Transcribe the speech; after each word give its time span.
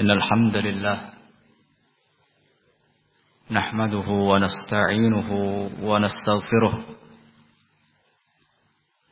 إن 0.00 0.10
الحمد 0.10 0.56
لله 0.56 0.98
نحمده 3.50 4.08
ونستعينه 4.30 5.30
ونستغفره 5.82 6.74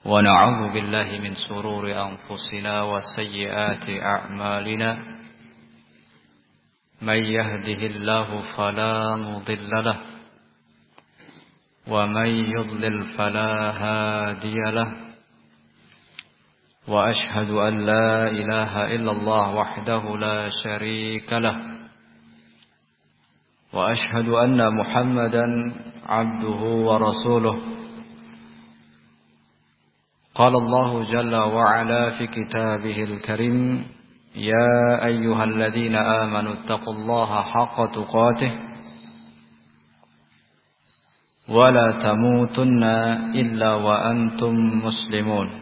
ونعوذ 0.04 0.72
بالله 0.72 1.18
من 1.18 1.34
سرور 1.48 1.84
أنفسنا 2.08 2.82
وسيئات 2.82 3.86
أعمالنا 3.90 4.90
من 7.02 7.18
يهده 7.38 7.80
الله 7.86 8.28
فلا 8.56 9.16
مضل 9.16 9.70
له 9.84 9.98
ومن 11.88 12.26
يضلل 12.26 13.04
فلا 13.18 13.50
هادي 13.82 14.56
له 14.70 15.11
وأشهد 16.88 17.50
أن 17.50 17.86
لا 17.86 18.26
إله 18.30 18.94
إلا 18.94 19.10
الله 19.10 19.54
وحده 19.54 20.16
لا 20.16 20.48
شريك 20.64 21.32
له. 21.32 21.56
وأشهد 23.72 24.28
أن 24.28 24.76
محمدا 24.76 25.74
عبده 26.06 26.60
ورسوله. 26.84 27.58
قال 30.34 30.54
الله 30.56 31.12
جل 31.12 31.34
وعلا 31.34 32.18
في 32.18 32.26
كتابه 32.26 33.04
الكريم 33.04 33.86
يا 34.36 35.06
أيها 35.06 35.44
الذين 35.44 35.96
آمنوا 35.96 36.52
اتقوا 36.52 36.94
الله 36.94 37.42
حق 37.42 37.76
تقاته 37.92 38.52
ولا 41.48 41.98
تموتن 42.02 42.82
إلا 43.34 43.74
وأنتم 43.74 44.54
مسلمون. 44.84 45.61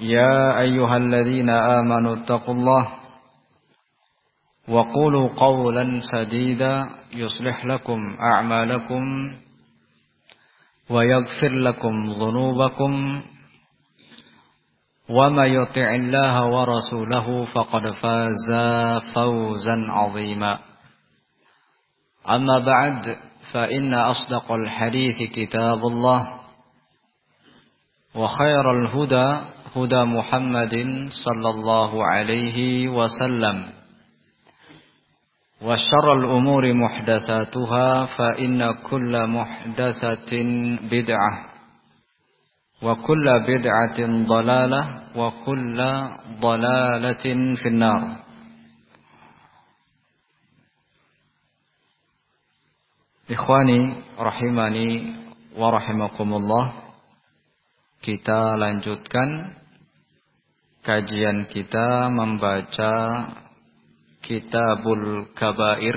يا 0.00 0.60
أيها 0.60 0.96
الذين 0.96 1.50
آمنوا 1.50 2.16
اتقوا 2.16 2.54
الله 2.54 2.94
وقولوا 4.68 5.28
قولا 5.36 5.98
سديدا 6.12 6.90
يصلح 7.14 7.64
لكم 7.64 8.16
أعمالكم 8.34 9.04
ويغفر 10.90 11.52
لكم 11.52 12.12
ذنوبكم 12.12 13.22
وما 15.08 15.46
يطع 15.46 15.94
الله 15.94 16.44
ورسوله 16.46 17.44
فقد 17.44 17.90
فاز 17.90 18.46
فوزا 19.14 19.76
عظيما. 19.90 20.58
أما 22.28 22.58
بعد 22.58 23.16
فإن 23.52 23.94
أصدق 23.94 24.52
الحديث 24.52 25.32
كتاب 25.32 25.78
الله 25.86 26.40
وخير 28.14 28.70
الهدى 28.70 29.40
هدى 29.76 30.02
محمد 30.04 30.74
صلى 31.24 31.48
الله 31.50 31.90
عليه 32.06 32.88
وسلم. 32.88 33.56
وشر 35.60 36.06
الأمور 36.12 36.72
محدثاتها 36.72 37.88
فإن 38.16 38.72
كل 38.90 39.26
محدثة 39.26 40.32
بدعة 40.90 41.32
وكل 42.82 43.26
بدعة 43.48 43.98
ضلالة 44.26 44.82
وكل 45.16 45.78
ضلالة 46.40 47.24
في 47.60 47.66
النار. 47.68 48.02
إخواني 53.30 53.80
رحمني 54.18 54.90
ورحمكم 55.54 56.28
الله 56.34 56.66
kita 58.00 58.56
lanjutkan 58.56 59.59
kajian 60.84 61.48
kita 61.48 62.08
membaca 62.08 62.92
Kitabul 64.20 65.32
Kabair 65.32 65.96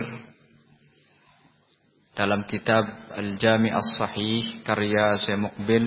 dalam 2.16 2.48
kitab 2.48 2.88
Al-Jami' 3.12 3.74
As-Sahih 3.74 4.64
karya 4.64 5.20
Syekh 5.20 5.44
Muqbil 5.44 5.86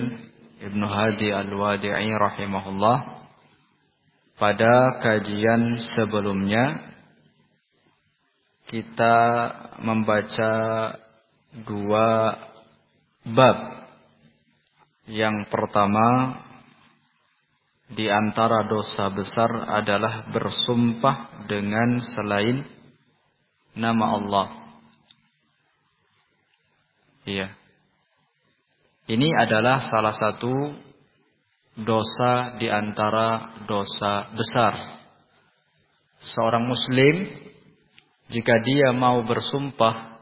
Ibnu 0.61 0.85
Hadi 0.85 1.33
Al-Wadi'i 1.33 2.13
rahimahullah 2.13 2.97
pada 4.37 5.01
kajian 5.01 5.81
sebelumnya 5.97 6.93
kita 8.69 9.17
membaca 9.81 10.53
dua 11.65 12.37
bab. 13.23 13.57
Yang 15.07 15.47
pertama 15.47 16.37
di 17.87 18.11
antara 18.11 18.67
dosa 18.67 19.07
besar 19.07 19.63
adalah 19.71 20.27
bersumpah 20.27 21.47
dengan 21.47 22.03
selain 22.03 22.67
nama 23.71 24.05
Allah. 24.19 24.47
Iya. 27.23 27.47
Ini 29.07 29.29
adalah 29.39 29.87
salah 29.87 30.11
satu 30.11 30.51
dosa 31.79 32.59
di 32.59 32.67
antara 32.67 33.55
dosa 33.63 34.27
besar. 34.35 34.99
Seorang 36.19 36.67
muslim 36.67 37.31
jika 38.27 38.59
dia 38.59 38.91
mau 38.91 39.23
bersumpah 39.23 40.19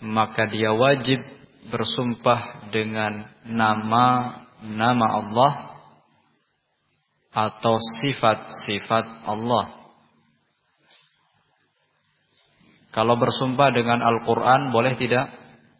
maka 0.00 0.48
dia 0.48 0.72
wajib 0.72 1.20
bersumpah 1.68 2.72
dengan 2.72 3.28
nama 3.44 4.06
nama 4.64 5.06
Allah 5.20 5.52
atau 7.30 7.78
sifat-sifat 7.78 9.26
Allah. 9.26 9.80
Kalau 12.90 13.14
bersumpah 13.14 13.70
dengan 13.70 14.02
Al-Quran 14.02 14.74
boleh 14.74 14.98
tidak? 14.98 15.30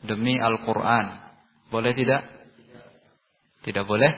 Demi 0.01 0.39
Al-Quran. 0.39 1.11
Boleh 1.69 1.93
tidak? 1.93 2.23
Tidak 3.67 3.85
boleh? 3.85 4.11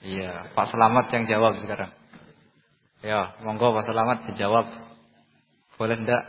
Iya, 0.00 0.52
Pak 0.56 0.66
Selamat 0.68 1.12
yang 1.12 1.24
jawab 1.28 1.60
sekarang. 1.60 1.92
Ya, 3.00 3.36
monggo 3.44 3.72
Pak 3.72 3.84
Selamat 3.88 4.28
dijawab. 4.28 4.68
Boleh 5.80 5.96
tidak? 6.00 6.24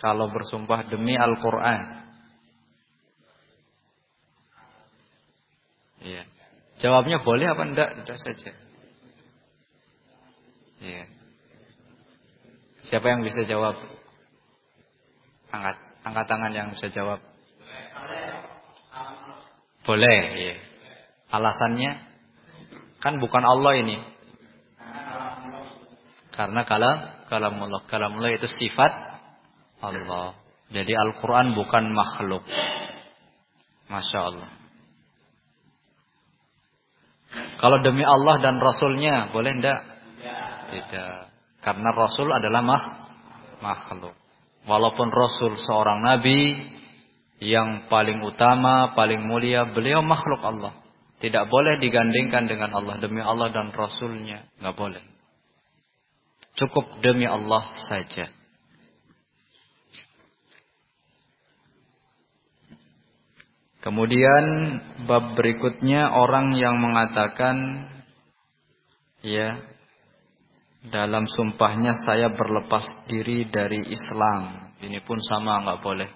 Kalau 0.00 0.28
bersumpah 0.32 0.88
demi 0.88 1.16
Al-Quran. 1.16 2.00
Iya. 6.00 6.24
Jawabnya 6.80 7.20
boleh 7.20 7.44
apa 7.44 7.62
enggak? 7.62 7.88
Tidak 8.02 8.18
saja. 8.18 8.52
Iya. 10.80 11.04
Siapa 12.88 13.06
yang 13.12 13.20
bisa 13.20 13.44
jawab? 13.44 13.76
Angkat, 15.52 15.76
angkat 16.08 16.24
tangan 16.24 16.52
yang 16.56 16.68
bisa 16.72 16.88
jawab. 16.88 17.20
Boleh, 19.84 20.20
iya. 20.40 20.56
Alasannya 21.28 22.00
kan 23.04 23.20
bukan 23.20 23.44
Allah 23.44 23.72
ini. 23.76 23.96
Karena 26.32 26.64
kalam 26.64 26.98
kalamullah, 27.28 27.84
kalamullah 27.84 28.32
itu 28.32 28.48
sifat 28.48 28.92
Allah. 29.84 30.32
Jadi 30.72 30.96
Al-Qur'an 30.96 31.52
bukan 31.52 31.92
makhluk. 31.92 32.46
Masya 33.90 34.18
Allah. 34.22 34.59
Kalau 37.60 37.78
demi 37.84 38.02
Allah 38.02 38.42
dan 38.42 38.58
Rasulnya 38.58 39.30
boleh 39.30 39.52
tidak? 39.58 39.80
Tidak. 40.70 41.18
Karena 41.60 41.90
Rasul 41.92 42.32
adalah 42.32 42.62
mah, 42.64 42.84
makhluk. 43.60 44.16
Walaupun 44.64 45.08
Rasul 45.12 45.56
seorang 45.60 46.02
Nabi 46.02 46.56
yang 47.40 47.88
paling 47.88 48.20
utama, 48.24 48.92
paling 48.96 49.24
mulia, 49.24 49.68
beliau 49.68 50.00
makhluk 50.04 50.40
Allah. 50.40 50.76
Tidak 51.20 51.52
boleh 51.52 51.76
digandingkan 51.76 52.48
dengan 52.48 52.72
Allah 52.72 52.96
demi 52.96 53.20
Allah 53.20 53.52
dan 53.52 53.72
Rasulnya. 53.76 54.48
Nggak 54.56 54.76
boleh. 54.76 55.02
Cukup 56.56 57.04
demi 57.04 57.28
Allah 57.28 57.72
saja. 57.88 58.32
Kemudian 63.80 64.76
bab 65.08 65.32
berikutnya 65.32 66.12
orang 66.12 66.52
yang 66.52 66.76
mengatakan 66.76 67.88
ya 69.24 69.56
dalam 70.84 71.24
sumpahnya 71.24 71.96
saya 72.04 72.28
berlepas 72.28 72.84
diri 73.08 73.48
dari 73.48 73.84
Islam. 73.88 74.72
Ini 74.80 75.00
pun 75.04 75.20
sama 75.24 75.64
nggak 75.64 75.80
boleh. 75.80 76.10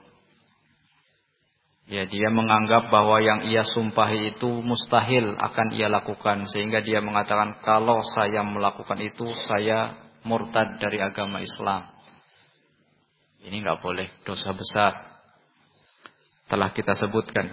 Ya, 1.84 2.08
dia 2.08 2.32
menganggap 2.32 2.88
bahwa 2.88 3.20
yang 3.20 3.44
ia 3.44 3.60
sumpahi 3.60 4.32
itu 4.32 4.48
mustahil 4.64 5.36
akan 5.36 5.76
ia 5.76 5.92
lakukan 5.92 6.48
sehingga 6.48 6.80
dia 6.80 7.04
mengatakan 7.04 7.60
kalau 7.60 8.00
saya 8.00 8.40
melakukan 8.40 8.96
itu 9.04 9.36
saya 9.44 9.92
murtad 10.24 10.80
dari 10.80 11.04
agama 11.04 11.44
Islam. 11.44 11.84
Ini 13.44 13.60
nggak 13.60 13.80
boleh, 13.84 14.08
dosa 14.24 14.56
besar. 14.56 15.13
Telah 16.48 16.70
kita 16.72 16.92
sebutkan. 16.94 17.48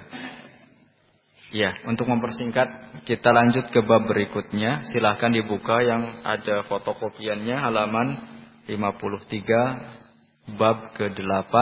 Ya, 1.51 1.75
untuk 1.83 2.07
mempersingkat 2.07 2.67
kita 3.03 3.35
lanjut 3.35 3.67
ke 3.75 3.83
bab 3.83 4.07
berikutnya. 4.07 4.87
Silahkan 4.87 5.31
dibuka 5.35 5.83
yang 5.83 6.23
ada 6.23 6.63
fotokopiannya 6.63 7.59
halaman 7.59 8.07
53 8.71 10.55
bab 10.55 10.95
ke-8 10.95 11.55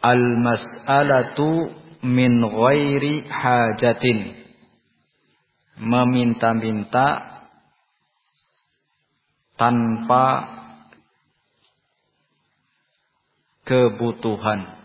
Al-mas'alatu 0.00 1.72
min 2.04 2.40
ghairi 2.40 3.24
hajatin. 3.28 4.40
Meminta-minta 5.76 7.36
tanpa 9.60 10.24
kebutuhan. 13.66 14.75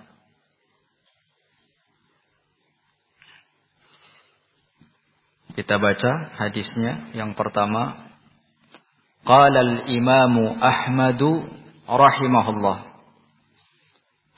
Kita 5.51 5.75
baca 5.75 6.31
hadisnya 6.39 7.11
yang 7.11 7.35
pertama. 7.35 8.07
Qala 9.27 9.59
al-Imam 9.59 10.57
Ahmad 10.57 11.21
rahimahullah. 11.85 12.77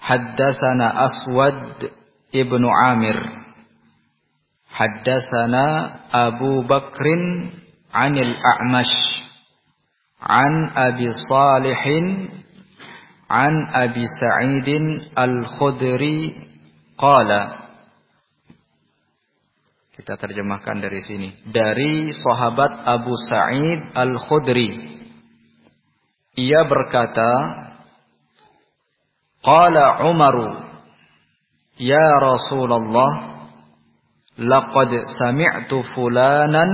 Haddatsana 0.01 0.87
Aswad 1.05 1.85
ibnu 2.33 2.67
Amir. 2.67 3.15
Haddatsana 4.73 5.65
Abu 6.09 6.65
Bakrin 6.65 7.53
anil 7.93 8.33
A'mash 8.33 8.97
an 10.17 10.73
Abi 10.73 11.13
Salihin 11.13 12.33
an 13.29 13.53
Abi 13.69 14.03
Sa'idin 14.09 15.13
Al-Khudri 15.13 16.41
Kita 19.93 20.17
terjemahkan 20.17 20.81
dari 20.81 21.05
sini. 21.05 21.29
Dari 21.45 22.09
sahabat 22.09 22.81
Abu 22.81 23.13
Sa'id 23.13 23.93
Al-Khudri. 23.93 24.69
Ia 26.33 26.65
berkata, 26.65 27.31
Qala 29.45 30.09
Umaru, 30.09 30.49
Ya 31.77 32.01
Rasulullah, 32.25 33.45
laqad 34.41 34.97
sami'tu 35.13 35.85
fulanan 35.93 36.69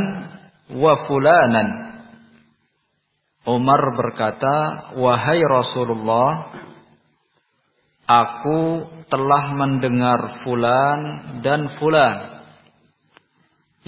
wa 0.80 1.04
fulanan. 1.04 1.68
Umar 3.44 4.00
berkata, 4.00 4.56
Wahai 4.96 5.44
Rasulullah, 5.44 6.56
aku 8.08 8.88
telah 9.12 9.44
mendengar 9.60 10.40
fulan 10.48 11.00
dan 11.44 11.68
fulan. 11.76 12.39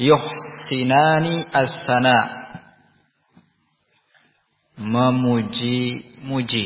Yuhsinani 0.01 1.45
as-sana. 1.53 2.41
Memuji-muji 4.81 6.65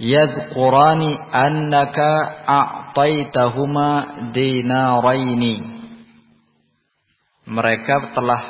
yadhkurani 0.00 1.12
annaka 1.28 2.08
a'taitahuma 2.48 3.88
dinaraini 4.32 5.54
mereka 7.44 8.16
telah 8.16 8.42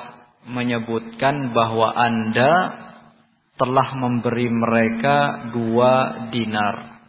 menyebutkan 0.46 1.50
bahwa 1.50 1.90
Anda 1.98 2.52
telah 3.58 3.88
memberi 3.98 4.46
mereka 4.46 5.48
dua 5.50 6.26
dinar. 6.30 7.02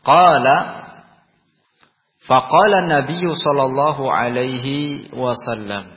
Qala 0.00 0.56
Faqala 2.22 2.86
Nabi 2.86 3.26
sallallahu 3.26 4.06
alaihi 4.06 5.10
wasallam. 5.10 5.90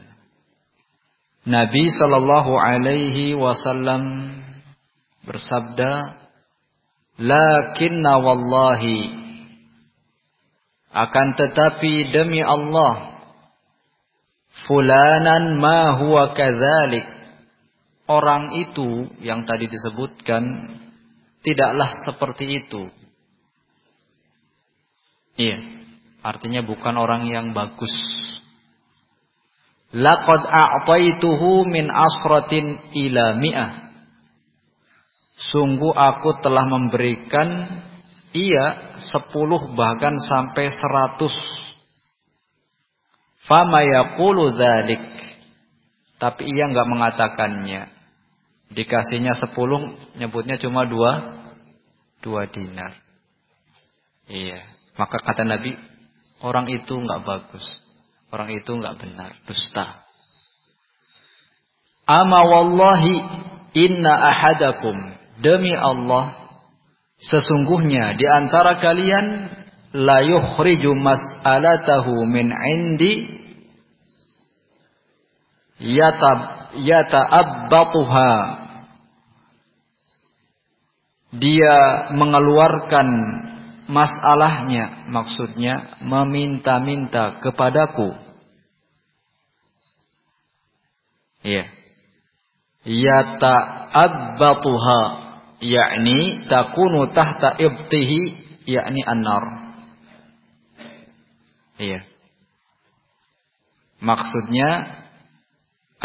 Nabi 1.46 1.86
sallallahu 1.94 2.58
alaihi 2.58 3.38
wasallam 3.38 4.34
bersabda 5.22 6.18
lakinna 7.22 8.18
wallahi 8.18 9.14
akan 10.90 11.28
tetapi 11.38 12.10
demi 12.10 12.42
Allah 12.42 13.22
fulanan 14.66 15.62
ma 15.62 15.94
huwa 16.02 16.34
kadzalik 16.34 17.06
orang 18.10 18.50
itu 18.58 19.14
yang 19.22 19.46
tadi 19.46 19.70
disebutkan 19.70 20.74
tidaklah 21.46 21.94
seperti 22.10 22.66
itu. 22.66 22.90
Iya 25.38 25.75
artinya 26.26 26.66
bukan 26.66 26.98
orang 26.98 27.30
yang 27.30 27.54
bagus 27.54 27.94
laqad 29.94 30.42
a'taituhu 30.42 31.70
min 31.70 31.86
asratin 31.94 32.82
ila 32.98 33.38
mi'ah 33.38 33.86
Sungguh 35.36 35.92
aku 35.92 36.40
telah 36.40 36.64
memberikan 36.64 37.68
ia 38.32 38.96
sepuluh 39.04 39.76
bahkan 39.76 40.16
sampai 40.16 40.72
seratus. 40.72 41.36
Fama 43.44 43.84
yaqulu 43.84 44.56
dzalik. 44.56 45.04
Tapi 46.16 46.48
ia 46.48 46.72
enggak 46.72 46.88
mengatakannya. 46.88 47.92
Dikasihnya 48.72 49.36
sepuluh, 49.36 49.94
nyebutnya 50.16 50.56
cuma 50.58 50.88
dua, 50.88 51.12
dua 52.24 52.48
dinar. 52.48 52.96
Iya. 54.32 54.64
Maka 54.96 55.20
kata 55.20 55.44
Nabi, 55.44 55.76
orang 56.44 56.68
itu 56.72 56.94
enggak 56.96 57.24
bagus. 57.24 57.66
Orang 58.34 58.52
itu 58.52 58.72
enggak 58.76 59.00
benar, 59.00 59.32
dusta. 59.48 60.04
Ama 62.06 62.40
wallahi 62.46 63.16
inna 63.74 64.14
ahadakum 64.14 65.16
Demi 65.36 65.76
Allah, 65.76 66.32
sesungguhnya 67.20 68.16
di 68.16 68.24
antara 68.24 68.80
kalian 68.80 69.52
la 69.92 70.24
yukhriju 70.24 70.96
mas'alatahu 70.96 72.24
min 72.24 72.56
indi 72.56 73.14
yata 75.80 76.72
yata'abbatuha 76.80 78.32
dia 81.36 81.76
mengeluarkan 82.16 83.08
masalahnya 83.86 85.06
maksudnya 85.10 86.02
meminta-minta 86.02 87.38
kepadaku 87.42 88.18
iya 91.46 91.70
yata'abbatuha 92.86 95.26
yakni 95.66 96.46
takunu 96.46 97.10
tahta 97.10 97.58
ibtihi 97.58 98.22
yakni 98.70 99.02
an-nar. 99.02 99.74
Iya. 101.82 102.06
Maksudnya 104.00 104.70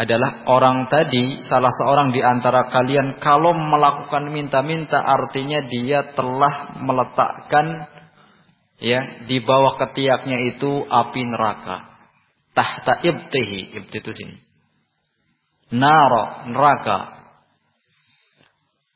adalah 0.01 0.49
orang 0.49 0.89
tadi 0.89 1.45
salah 1.45 1.69
seorang 1.69 2.09
di 2.09 2.25
antara 2.25 2.73
kalian 2.73 3.21
kalau 3.21 3.53
melakukan 3.53 4.33
minta-minta 4.33 4.97
artinya 4.97 5.61
dia 5.69 6.17
telah 6.17 6.73
meletakkan 6.81 7.85
ya 8.81 9.21
di 9.29 9.37
bawah 9.45 9.77
ketiaknya 9.77 10.41
itu 10.57 10.89
api 10.89 11.21
neraka. 11.29 11.93
Tahta 12.51 12.99
ibtihi, 13.05 13.77
ibti 13.77 13.97
itu 14.01 14.11
sini. 14.11 14.35
Naro, 15.77 16.49
neraka. 16.49 17.21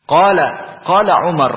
Qala 0.10 0.82
qala 0.84 1.30
Umar 1.32 1.54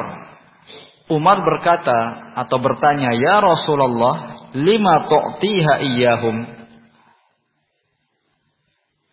Umar 1.09 1.41
berkata 1.41 2.33
atau 2.37 2.61
bertanya, 2.61 3.17
"Ya 3.17 3.41
Rasulullah, 3.41 4.45
lima 4.53 5.09
tu'tiha 5.09 5.75
iyyahum?" 5.81 6.58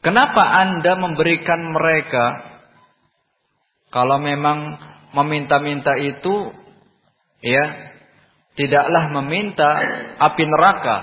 Kenapa 0.05 0.43
Anda 0.61 1.01
memberikan 1.01 1.73
mereka 1.73 2.25
kalau 3.89 4.21
memang 4.21 4.77
meminta-minta 5.17 5.97
itu 5.97 6.53
ya 7.41 7.95
tidaklah 8.53 9.09
meminta 9.17 9.81
api 10.21 10.43
neraka. 10.45 10.97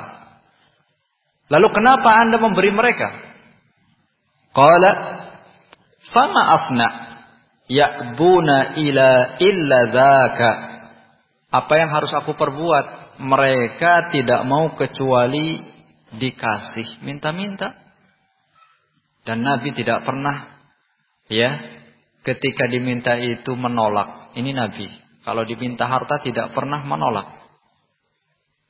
Lalu 1.50 1.68
kenapa 1.74 2.10
Anda 2.22 2.38
memberi 2.38 2.70
mereka? 2.70 3.10
Qala 4.54 4.90
fama 6.14 6.42
asna 6.54 6.88
ya'buna 7.66 8.78
ila 8.78 9.10
illa 9.42 9.78
dzaka. 9.90 10.50
Apa 11.50 11.72
yang 11.74 11.90
harus 11.90 12.14
aku 12.14 12.38
perbuat? 12.38 13.18
Mereka 13.18 14.14
tidak 14.14 14.46
mau 14.46 14.72
kecuali 14.78 15.58
dikasih 16.14 17.02
minta-minta. 17.02 17.81
Dan 19.22 19.46
Nabi 19.46 19.70
tidak 19.74 20.02
pernah 20.02 20.66
ya 21.30 21.62
ketika 22.26 22.66
diminta 22.66 23.14
itu 23.18 23.54
menolak. 23.54 24.34
Ini 24.34 24.50
Nabi. 24.54 24.90
Kalau 25.22 25.46
diminta 25.46 25.86
harta 25.86 26.18
tidak 26.18 26.50
pernah 26.50 26.82
menolak. 26.82 27.30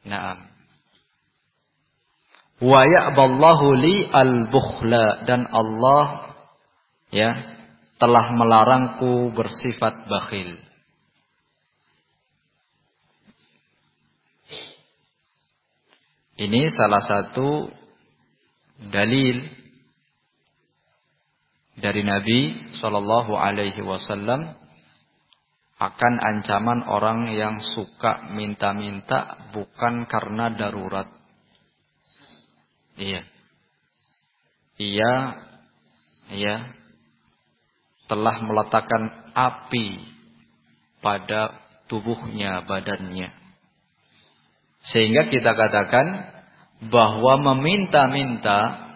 Nah. 0.04 0.52
Wa 2.62 2.80
ya'ballahu 2.86 3.74
li 3.74 4.06
al-bukhla 4.06 5.26
dan 5.26 5.48
Allah 5.50 6.36
ya 7.10 7.30
telah 7.98 8.34
melarangku 8.34 9.32
bersifat 9.34 10.06
bakhil. 10.06 10.58
Ini 16.42 16.60
salah 16.74 17.02
satu 17.02 17.70
dalil 18.90 19.61
dari 21.82 22.06
Nabi 22.06 22.70
Shallallahu 22.78 23.34
Alaihi 23.34 23.82
Wasallam 23.82 24.54
akan 25.82 26.14
ancaman 26.22 26.86
orang 26.86 27.34
yang 27.34 27.58
suka 27.58 28.30
minta-minta 28.30 29.50
bukan 29.50 30.06
karena 30.06 30.54
darurat. 30.54 31.10
Iya. 32.94 33.26
Ia 34.78 35.12
iya 36.32 36.56
telah 38.06 38.38
meletakkan 38.46 39.34
api 39.34 40.06
pada 41.02 41.58
tubuhnya, 41.90 42.62
badannya. 42.62 43.34
Sehingga 44.86 45.26
kita 45.34 45.50
katakan 45.54 46.06
bahwa 46.90 47.38
meminta-minta 47.52 48.90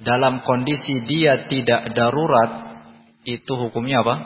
dalam 0.00 0.40
kondisi 0.44 1.04
dia 1.04 1.44
tidak 1.44 1.92
darurat 1.92 2.82
itu 3.24 3.52
hukumnya 3.52 4.00
apa? 4.00 4.16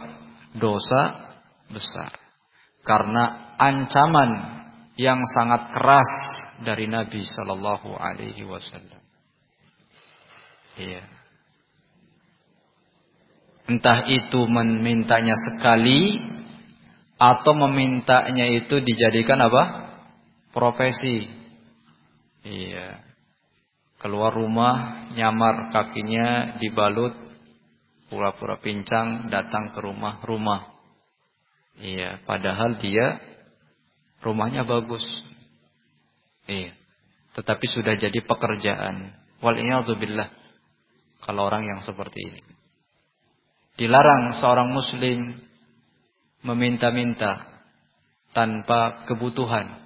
Dosa 0.55 1.35
besar. 1.67 2.15
Karena 2.87 3.57
ancaman 3.59 4.31
yang 4.95 5.19
sangat 5.27 5.75
keras 5.75 6.11
dari 6.63 6.87
Nabi 6.87 7.27
Shallallahu 7.27 7.91
Alaihi 7.99 8.47
Wasallam. 8.47 9.03
Iya. 10.79 11.03
Entah 13.65 14.07
itu 14.07 14.45
memintanya 14.45 15.35
sekali 15.35 16.21
atau 17.19 17.53
memintanya 17.57 18.47
itu 18.47 18.79
dijadikan 18.79 19.43
apa? 19.43 19.63
Profesi. 20.55 21.27
Iya 22.45 23.14
keluar 24.05 24.37
rumah, 24.37 25.09
nyamar 25.17 25.73
kakinya 25.73 26.61
dibalut, 26.61 27.17
pura-pura 28.13 28.61
pincang, 28.61 29.33
datang 29.33 29.73
ke 29.73 29.81
rumah-rumah. 29.81 30.77
Iya, 31.81 32.21
padahal 32.29 32.77
dia 32.85 33.17
rumahnya 34.21 34.69
bagus. 34.69 35.01
Iya. 36.45 36.77
Tetapi 37.33 37.65
sudah 37.65 37.97
jadi 37.97 38.21
pekerjaan. 38.29 39.17
Wal 39.41 39.57
billah. 39.97 40.29
Kalau 41.25 41.49
orang 41.49 41.65
yang 41.65 41.81
seperti 41.81 42.21
ini. 42.29 42.43
Dilarang 43.81 44.37
seorang 44.37 44.69
muslim 44.69 45.33
meminta-minta 46.45 47.49
tanpa 48.37 49.09
kebutuhan. 49.09 49.81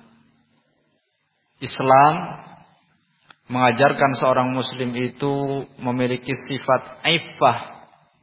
Islam 1.63 2.48
mengajarkan 3.49 4.13
seorang 4.21 4.53
muslim 4.53 4.93
itu 4.95 5.65
memiliki 5.81 6.37
sifat 6.37 7.03
aifah, 7.05 7.59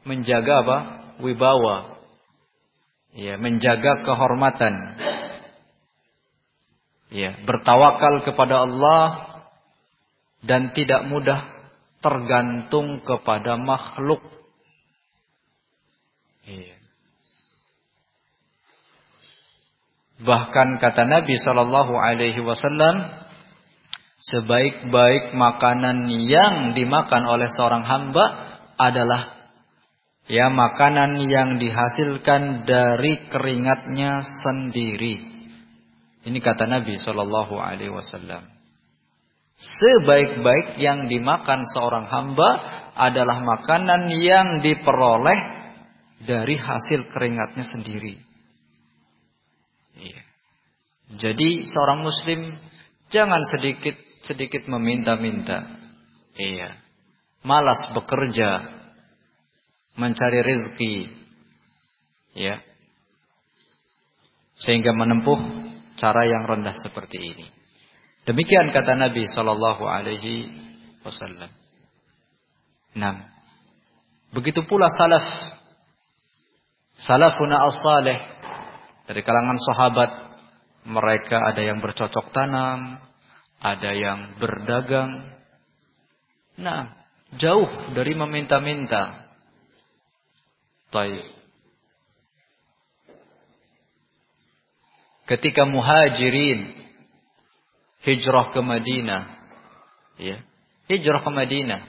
menjaga 0.05 0.53
apa? 0.61 0.77
wibawa. 1.19 1.97
Ya, 3.15 3.39
menjaga 3.39 4.03
kehormatan. 4.03 4.99
Ya, 7.09 7.39
bertawakal 7.47 8.27
kepada 8.27 8.67
Allah 8.67 9.05
dan 10.43 10.75
tidak 10.75 11.07
mudah 11.07 11.47
tergantung 12.03 13.01
kepada 13.01 13.55
makhluk. 13.55 14.21
Ya. 16.43 16.75
Bahkan 20.21 20.79
kata 20.83 21.03
Nabi 21.07 21.35
sallallahu 21.39 21.95
alaihi 21.95 22.39
wasallam, 22.43 23.24
sebaik-baik 24.19 25.35
makanan 25.35 26.07
yang 26.23 26.71
dimakan 26.71 27.27
oleh 27.27 27.51
seorang 27.51 27.83
hamba 27.83 28.25
adalah 28.79 29.35
ya 30.25 30.49
makanan 30.49 31.19
yang 31.27 31.59
dihasilkan 31.61 32.65
dari 32.65 33.27
keringatnya 33.29 34.23
sendiri. 34.43 35.35
Ini 36.25 36.39
kata 36.41 36.65
Nabi 36.65 36.97
Shallallahu 36.97 37.53
Alaihi 37.59 37.93
Wasallam. 37.93 38.49
Sebaik-baik 39.55 40.81
yang 40.81 41.07
dimakan 41.07 41.63
seorang 41.63 42.09
hamba 42.11 42.49
adalah 42.97 43.39
makanan 43.39 44.11
yang 44.11 44.59
diperoleh 44.59 45.39
dari 46.25 46.55
hasil 46.59 47.13
keringatnya 47.13 47.63
sendiri. 47.69 48.19
Iya. 49.95 50.21
Jadi 51.15 51.69
seorang 51.69 52.03
muslim 52.03 52.57
jangan 53.13 53.45
sedikit 53.47 53.95
sedikit 54.25 54.65
meminta-minta. 54.65 55.63
Iya. 56.35 56.81
Malas 57.45 57.93
bekerja, 57.93 58.73
mencari 59.95 60.39
rezeki. 60.41 60.95
Ya. 62.35 62.59
Sehingga 64.59 64.91
menempuh 64.91 65.39
cara 65.95 66.25
yang 66.27 66.43
rendah 66.43 66.75
seperti 66.81 67.17
ini. 67.21 67.47
Demikian 68.25 68.73
kata 68.73 68.97
Nabi 68.97 69.29
sallallahu 69.29 69.85
alaihi 69.85 70.49
wasallam. 71.05 71.53
Nah, 72.97 73.29
begitu 74.33 74.65
pula 74.65 74.89
salaf 74.89 75.21
salafuna 76.97 77.61
as-salih 77.69 78.17
dari 79.05 79.21
kalangan 79.21 79.59
sahabat 79.61 80.11
mereka 80.89 81.37
ada 81.53 81.61
yang 81.61 81.77
bercocok 81.83 82.33
tanam, 82.33 83.04
ada 83.65 83.91
yang 83.97 84.37
berdagang. 84.37 85.25
Nah, 86.61 86.93
jauh 87.41 87.89
dari 87.97 88.13
meminta-minta. 88.13 89.25
Baik. 90.93 91.25
Ketika 95.25 95.65
muhajirin 95.65 96.77
hijrah 98.05 98.53
ke 98.53 98.61
Madinah, 98.61 99.23
ya, 100.21 100.45
hijrah 100.85 101.25
ke 101.25 101.31
Madinah, 101.33 101.81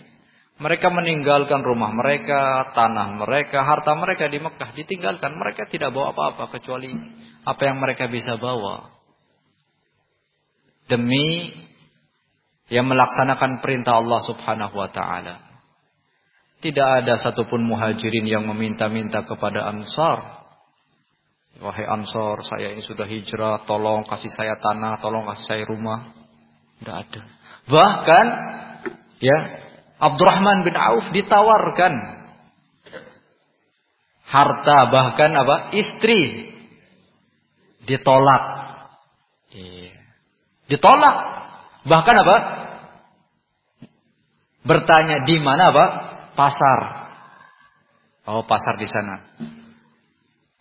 mereka 0.56 0.88
meninggalkan 0.88 1.60
rumah 1.60 1.92
mereka, 1.92 2.72
tanah 2.72 3.20
mereka, 3.20 3.60
harta 3.60 3.92
mereka 3.92 4.32
di 4.32 4.40
Mekah 4.40 4.72
ditinggalkan. 4.72 5.36
Mereka 5.36 5.68
tidak 5.68 5.92
bawa 5.92 6.16
apa-apa 6.16 6.56
kecuali 6.56 6.96
apa 7.44 7.62
yang 7.68 7.76
mereka 7.76 8.08
bisa 8.08 8.40
bawa 8.40 8.95
demi 10.86 11.54
yang 12.66 12.86
melaksanakan 12.90 13.62
perintah 13.62 13.98
Allah 13.98 14.20
Subhanahu 14.26 14.74
wa 14.74 14.90
taala. 14.90 15.46
Tidak 16.58 16.88
ada 17.04 17.20
satupun 17.20 17.62
muhajirin 17.62 18.26
yang 18.26 18.48
meminta-minta 18.48 19.22
kepada 19.22 19.70
Ansar. 19.70 20.48
Wahai 21.60 21.86
Ansar, 21.86 22.42
saya 22.42 22.72
ini 22.72 22.82
sudah 22.82 23.06
hijrah, 23.06 23.64
tolong 23.68 24.02
kasih 24.08 24.32
saya 24.32 24.58
tanah, 24.58 24.98
tolong 24.98 25.28
kasih 25.30 25.46
saya 25.46 25.62
rumah. 25.68 26.10
Tidak 26.80 26.96
ada. 26.96 27.22
Bahkan 27.70 28.26
ya, 29.20 29.38
Abdurrahman 30.00 30.64
bin 30.64 30.76
Auf 30.76 31.12
ditawarkan 31.12 31.92
harta 34.26 34.78
bahkan 34.90 35.30
apa? 35.38 35.70
istri 35.70 36.50
ditolak 37.86 38.44
Ditolak. 40.66 41.16
Bahkan 41.86 42.16
apa? 42.22 42.36
Bertanya 44.66 45.22
di 45.22 45.38
mana 45.38 45.70
apa? 45.70 45.84
Pasar. 46.34 46.80
Oh, 48.26 48.42
pasar 48.42 48.74
di 48.74 48.90
sana. 48.90 49.16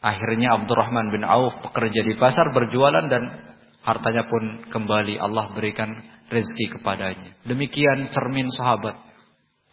Akhirnya 0.05 0.53
Abdurrahman 0.53 1.09
bin 1.09 1.25
Auf 1.25 1.57
bekerja 1.65 2.05
di 2.05 2.13
pasar 2.13 2.53
berjualan 2.53 3.09
dan 3.09 3.33
hartanya 3.81 4.29
pun 4.29 4.69
kembali 4.69 5.17
Allah 5.17 5.49
berikan 5.57 5.97
rezeki 6.29 6.77
kepadanya. 6.77 7.33
Demikian 7.41 8.13
cermin 8.13 8.53
sahabat. 8.53 9.01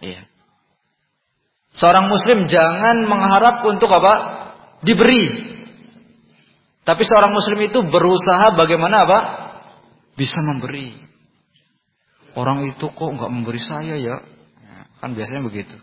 Iya. 0.00 0.24
Seorang 1.76 2.08
muslim 2.08 2.48
jangan 2.48 3.04
mengharap 3.04 3.64
untuk 3.68 3.92
apa? 3.92 4.14
Diberi. 4.80 5.52
Tapi 6.82 7.02
seorang 7.04 7.36
muslim 7.36 7.60
itu 7.68 7.84
berusaha 7.84 8.56
bagaimana 8.56 9.04
apa? 9.04 9.18
Bisa 10.22 10.38
memberi. 10.38 10.94
Orang 12.38 12.62
itu 12.70 12.86
kok 12.94 13.10
nggak 13.10 13.32
memberi 13.34 13.58
saya 13.58 13.98
ya? 13.98 14.22
Kan 15.02 15.18
biasanya 15.18 15.42
begitu. 15.42 15.74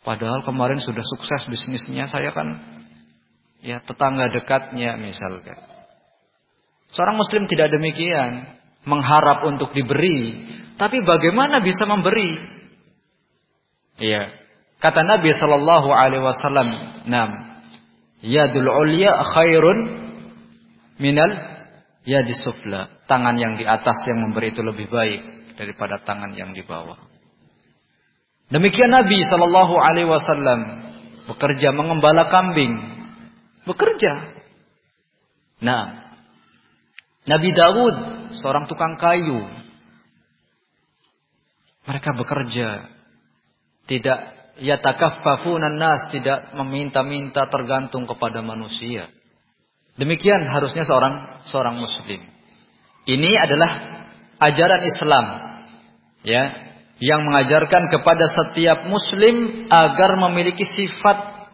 Padahal 0.00 0.40
kemarin 0.48 0.80
sudah 0.80 1.04
sukses 1.04 1.44
bisnisnya, 1.44 2.08
saya 2.08 2.32
kan 2.32 2.56
ya 3.60 3.84
tetangga 3.84 4.32
dekatnya 4.32 4.96
misalkan. 4.96 5.60
Seorang 6.96 7.20
muslim 7.20 7.44
tidak 7.52 7.68
demikian, 7.68 8.48
mengharap 8.88 9.44
untuk 9.44 9.76
diberi, 9.76 10.48
tapi 10.80 11.04
bagaimana 11.04 11.60
bisa 11.60 11.84
memberi? 11.84 12.40
Iya. 14.00 14.32
Kata 14.80 15.04
Nabi 15.04 15.36
sallallahu 15.36 15.92
alaihi 15.92 16.24
wasallam, 16.24 16.68
"Nam, 17.04 17.60
yadul 18.24 18.72
ulya 18.72 19.12
khairun 19.36 19.78
minal 20.96 21.49
yadis 22.04 22.40
sufla." 22.44 22.88
Tangan 23.04 23.36
yang 23.36 23.56
di 23.56 23.64
atas 23.64 23.96
yang 24.08 24.28
memberi 24.28 24.52
itu 24.54 24.62
lebih 24.64 24.86
baik 24.88 25.20
daripada 25.56 26.00
tangan 26.00 26.32
yang 26.32 26.56
di 26.56 26.64
bawah. 26.64 26.96
Demikian 28.50 28.90
Nabi 28.90 29.22
Shallallahu 29.22 29.74
Alaihi 29.78 30.10
Wasallam 30.10 30.60
bekerja 31.30 31.70
mengembala 31.70 32.26
kambing, 32.26 32.74
bekerja. 33.62 34.42
Nah, 35.62 36.16
Nabi 37.30 37.54
Dawud 37.54 37.94
seorang 38.42 38.66
tukang 38.66 38.98
kayu, 38.98 39.46
mereka 41.86 42.10
bekerja, 42.18 42.90
tidak 43.86 44.18
yatakaffafunan 44.58 45.78
nas, 45.78 46.10
tidak 46.10 46.50
meminta-minta 46.58 47.46
tergantung 47.46 48.08
kepada 48.08 48.42
manusia. 48.42 49.12
Demikian 50.00 50.48
harusnya 50.48 50.88
seorang 50.88 51.44
seorang 51.44 51.76
muslim. 51.76 52.24
Ini 53.04 53.30
adalah 53.36 53.70
ajaran 54.40 54.82
Islam. 54.88 55.26
Ya, 56.24 56.44
yang 57.00 57.24
mengajarkan 57.24 57.92
kepada 57.92 58.24
setiap 58.28 58.88
muslim 58.88 59.68
agar 59.68 60.16
memiliki 60.16 60.64
sifat 60.64 61.48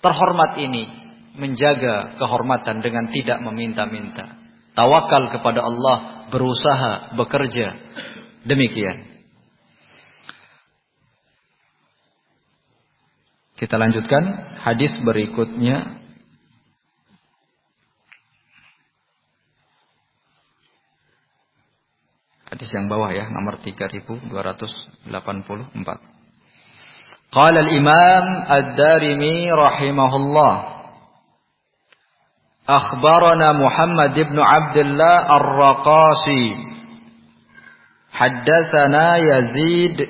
terhormat 0.00 0.60
ini, 0.60 0.88
menjaga 1.36 2.16
kehormatan 2.16 2.80
dengan 2.80 3.08
tidak 3.12 3.40
meminta-minta. 3.44 4.40
Tawakal 4.72 5.32
kepada 5.32 5.64
Allah, 5.64 6.28
berusaha, 6.32 7.16
bekerja. 7.16 7.76
Demikian. 8.48 9.08
Kita 13.58 13.74
lanjutkan 13.74 14.54
hadis 14.62 14.94
berikutnya 15.02 15.98
Hadis 22.48 22.72
yang 22.72 22.88
bawah 22.88 23.12
ya, 23.12 23.28
nomor 23.28 23.60
3284. 23.60 25.12
Qala 27.28 27.60
al-Imam 27.60 28.24
Ad-Darimi 28.48 29.52
rahimahullah 29.52 30.54
Akhbarana 32.64 33.52
Muhammad 33.52 34.16
ibn 34.16 34.40
Abdullah 34.40 35.28
Ar-Raqasi 35.36 36.56
Haddatsana 38.16 39.20
Yazid 39.20 40.08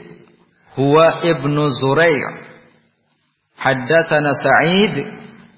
huwa 0.78 1.26
ibn 1.26 1.58
Zurai' 1.74 2.22
Haddatsana 3.58 4.38
Sa'id 4.38 4.94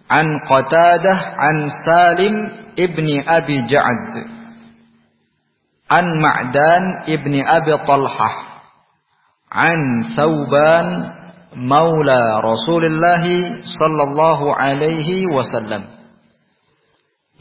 an 0.08 0.40
Qatadah 0.48 1.18
an 1.44 1.56
Salim 1.84 2.34
ibn 2.80 3.04
Abi 3.28 3.68
Ja'd 3.68 4.39
an 5.90 6.06
Ma'dan 6.22 7.10
ibni 7.10 7.42
Abi 7.42 7.74
Talhah 7.82 8.34
an 9.50 10.06
Sauban 10.14 10.86
maula 11.58 12.38
Rasulullah 12.38 13.24
sallallahu 13.66 14.54
alaihi 14.54 15.26
wasallam 15.26 15.82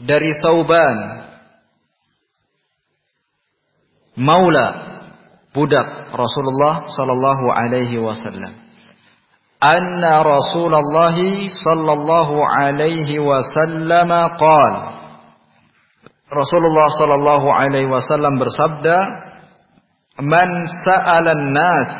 dari 0.02 0.34
Sauban 0.42 0.96
maula 4.18 4.66
budak 5.54 6.10
Rasulullah 6.10 6.90
sallallahu 6.90 7.46
alaihi 7.54 8.02
wasallam 8.02 8.50
anna 9.62 10.24
Rasulullah 10.26 11.14
sallallahu 11.46 12.42
alaihi 12.42 13.22
wasallam 13.22 14.10
qala 14.40 14.99
Rasulullah 16.30 16.86
sallallahu 16.94 17.46
alaihi 17.50 17.90
wasallam 17.90 18.38
bersabda, 18.38 18.96
"Man 20.22 20.70
sa'alan 20.86 21.50
nas 21.50 21.90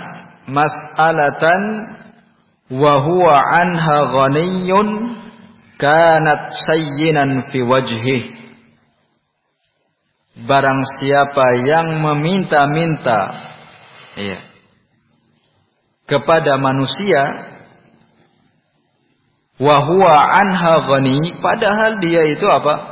mas'alatan 0.47 1.63
wa 2.71 2.93
huwa 3.03 3.43
anha 3.43 3.99
ghaniyun 4.15 4.89
kanat 5.83 6.55
sayyinan 6.71 7.51
fi 7.51 7.59
wajhih." 7.67 8.23
Barang 10.47 10.87
siapa 11.03 11.67
yang 11.67 11.99
meminta-minta 11.99 13.35
iya, 14.15 14.47
kepada 16.07 16.55
manusia 16.55 17.51
wa 19.59 19.77
huwa 19.85 20.15
anha 20.39 20.75
ghani 20.87 21.39
padahal 21.43 21.99
dia 21.99 22.31
itu 22.31 22.47
apa? 22.47 22.90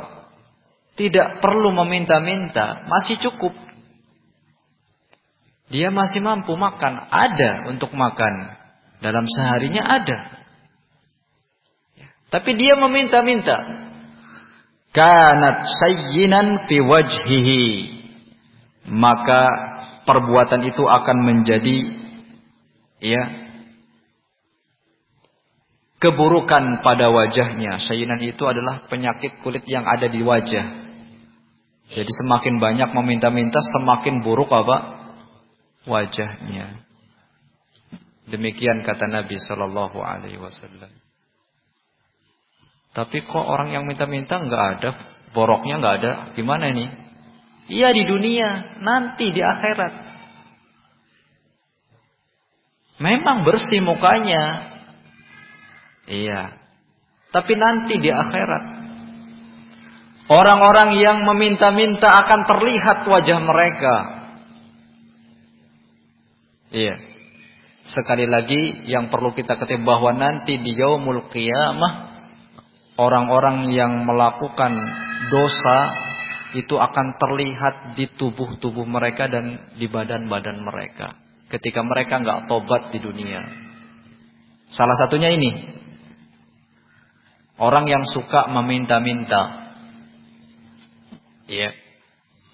Tidak 0.99 1.39
perlu 1.39 1.71
meminta-minta, 1.71 2.83
masih 2.91 3.23
cukup. 3.23 3.55
Dia 5.71 5.95
masih 5.95 6.19
mampu 6.19 6.59
makan, 6.59 7.07
ada 7.07 7.71
untuk 7.71 7.95
makan. 7.95 8.59
Dalam 8.99 9.23
seharinya 9.31 9.79
ada. 9.79 10.43
Tapi 12.27 12.51
dia 12.59 12.75
meminta-minta. 12.75 13.87
Kanat 14.91 15.63
sayyinan 15.79 16.67
fi 16.67 16.83
wajhihi. 16.83 17.65
Maka 18.91 19.43
perbuatan 20.03 20.67
itu 20.67 20.83
akan 20.83 21.17
menjadi 21.23 21.77
ya 22.99 23.23
keburukan 26.01 26.81
pada 26.81 27.07
wajahnya. 27.07 27.77
Sayyinan 27.79 28.19
itu 28.19 28.43
adalah 28.43 28.89
penyakit 28.91 29.39
kulit 29.45 29.63
yang 29.69 29.85
ada 29.87 30.09
di 30.09 30.19
wajah. 30.25 30.88
Jadi 31.89 32.11
semakin 32.21 32.61
banyak 32.61 32.89
meminta-minta 32.93 33.57
semakin 33.77 34.21
buruk 34.21 34.53
apa? 34.53 35.09
Wajahnya. 35.89 36.85
Demikian 38.29 38.85
kata 38.85 39.09
Nabi 39.09 39.41
Shallallahu 39.41 39.97
Alaihi 39.97 40.37
Wasallam. 40.37 40.93
Tapi 42.93 43.25
kok 43.25 43.41
orang 43.41 43.73
yang 43.73 43.89
minta-minta 43.89 44.37
nggak 44.37 44.65
ada, 44.77 44.89
boroknya 45.33 45.81
nggak 45.81 45.95
ada, 46.01 46.11
gimana 46.37 46.69
ini? 46.69 46.85
Iya 47.69 47.89
di 47.93 48.05
dunia, 48.05 48.81
nanti 48.81 49.33
di 49.33 49.41
akhirat. 49.41 49.93
Memang 53.01 53.47
bersih 53.47 53.81
mukanya, 53.81 54.75
iya. 56.05 56.59
Tapi 57.29 57.53
nanti 57.55 58.01
di 58.01 58.09
akhirat 58.09 58.78
Orang-orang 60.29 60.93
yang 61.01 61.25
meminta-minta 61.25 62.05
akan 62.05 62.45
terlihat 62.45 63.01
wajah 63.09 63.39
mereka. 63.41 63.95
Iya. 66.69 67.01
Sekali 67.81 68.29
lagi 68.29 68.85
yang 68.85 69.09
perlu 69.09 69.33
kita 69.33 69.57
ketahui 69.57 69.81
bahwa 69.81 70.13
nanti 70.13 70.61
di 70.61 70.77
yaumul 70.77 71.25
qiyamah 71.33 71.93
orang-orang 73.01 73.73
yang 73.73 74.05
melakukan 74.05 74.77
dosa 75.33 75.79
itu 76.53 76.77
akan 76.77 77.17
terlihat 77.17 77.97
di 77.97 78.05
tubuh-tubuh 78.13 78.85
mereka 78.85 79.25
dan 79.25 79.73
di 79.73 79.89
badan-badan 79.89 80.61
mereka 80.61 81.17
ketika 81.49 81.81
mereka 81.81 82.21
nggak 82.21 82.45
tobat 82.45 82.93
di 82.93 83.01
dunia. 83.01 83.41
Salah 84.69 84.93
satunya 85.01 85.33
ini. 85.33 85.81
Orang 87.59 87.91
yang 87.91 88.07
suka 88.07 88.47
meminta-minta 88.47 89.68
Iya. 91.49 91.73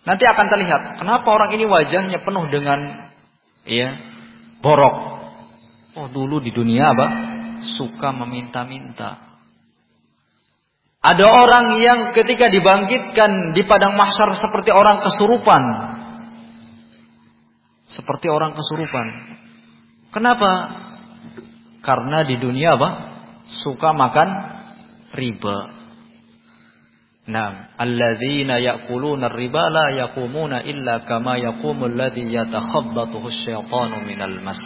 Nanti 0.07 0.23
akan 0.23 0.45
terlihat 0.47 0.81
kenapa 1.03 1.27
orang 1.27 1.51
ini 1.51 1.67
wajahnya 1.67 2.23
penuh 2.23 2.45
dengan 2.47 3.11
iya, 3.67 3.91
borok. 4.63 4.95
Oh, 5.99 6.07
dulu 6.07 6.39
di 6.39 6.55
dunia 6.55 6.95
apa? 6.95 7.07
Suka 7.75 8.15
meminta-minta. 8.15 9.25
Ada 11.05 11.25
orang 11.25 11.65
yang 11.77 11.99
ketika 12.17 12.49
dibangkitkan 12.49 13.53
di 13.53 13.61
padang 13.69 13.93
mahsyar 13.93 14.33
seperti 14.33 14.73
orang 14.73 15.03
kesurupan. 15.05 15.63
seperti 17.85 18.33
orang 18.33 18.57
kesurupan. 18.57 19.37
Kenapa? 20.09 20.51
Karena 21.85 22.25
di 22.25 22.41
dunia 22.41 22.73
apa? 22.73 22.89
Suka 23.61 23.93
makan 23.93 24.27
riba. 25.13 25.84
Nah, 27.25 27.73
alladzina 27.81 28.61
ya'kuluna 28.61 29.33
riba 29.33 29.65
la 29.73 29.89
yaqumuna 29.89 30.61
illa 30.61 31.01
kama 31.09 31.41
yaqumul 31.41 31.89
ladzi 31.89 32.21
yatakhabbathu 32.21 33.17
asyaitanu 33.17 34.05
minal 34.05 34.37
mas. 34.45 34.61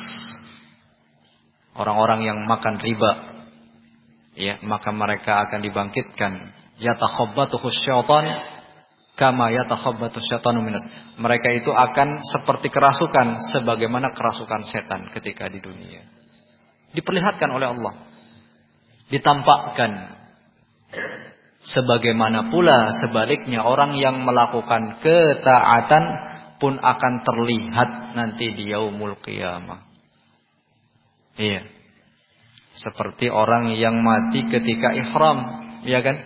Orang-orang 1.80 2.28
yang 2.28 2.44
makan 2.44 2.84
riba 2.84 3.12
ya, 4.36 4.60
maka 4.68 4.92
mereka 4.92 5.48
akan 5.48 5.64
dibangkitkan 5.64 6.52
yatakhabbathu 6.84 7.64
syaitan 7.72 8.26
kama 9.20 9.52
yatakhabbatu 9.52 10.24
syaitanu 10.24 10.64
minas. 10.64 10.84
Mereka 11.20 11.64
itu 11.64 11.72
akan 11.76 12.24
seperti 12.24 12.72
kerasukan 12.72 13.40
sebagaimana 13.56 14.16
kerasukan 14.16 14.64
setan 14.64 15.12
ketika 15.12 15.52
di 15.52 15.60
dunia. 15.60 16.08
Diperlihatkan 16.96 17.52
oleh 17.52 17.68
Allah. 17.76 17.94
Ditampakkan. 19.12 19.92
Sebagaimana 21.60 22.48
pula 22.48 22.96
sebaliknya 23.04 23.68
orang 23.68 24.00
yang 24.00 24.24
melakukan 24.24 25.04
ketaatan 25.04 26.04
pun 26.56 26.80
akan 26.80 27.14
terlihat 27.24 28.16
nanti 28.16 28.52
di 28.56 28.72
yaumul 28.72 29.20
qiyamah. 29.20 29.84
Iya. 31.36 31.68
Seperti 32.80 33.28
orang 33.28 33.76
yang 33.76 34.00
mati 34.00 34.48
ketika 34.48 34.96
ihram, 34.96 35.40
ya 35.84 36.00
kan? 36.00 36.24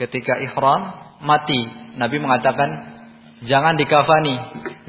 Ketika 0.00 0.40
ihram 0.40 0.92
mati. 1.20 1.60
Nabi 2.00 2.16
mengatakan 2.16 2.70
jangan 3.44 3.76
dikafani, 3.76 4.36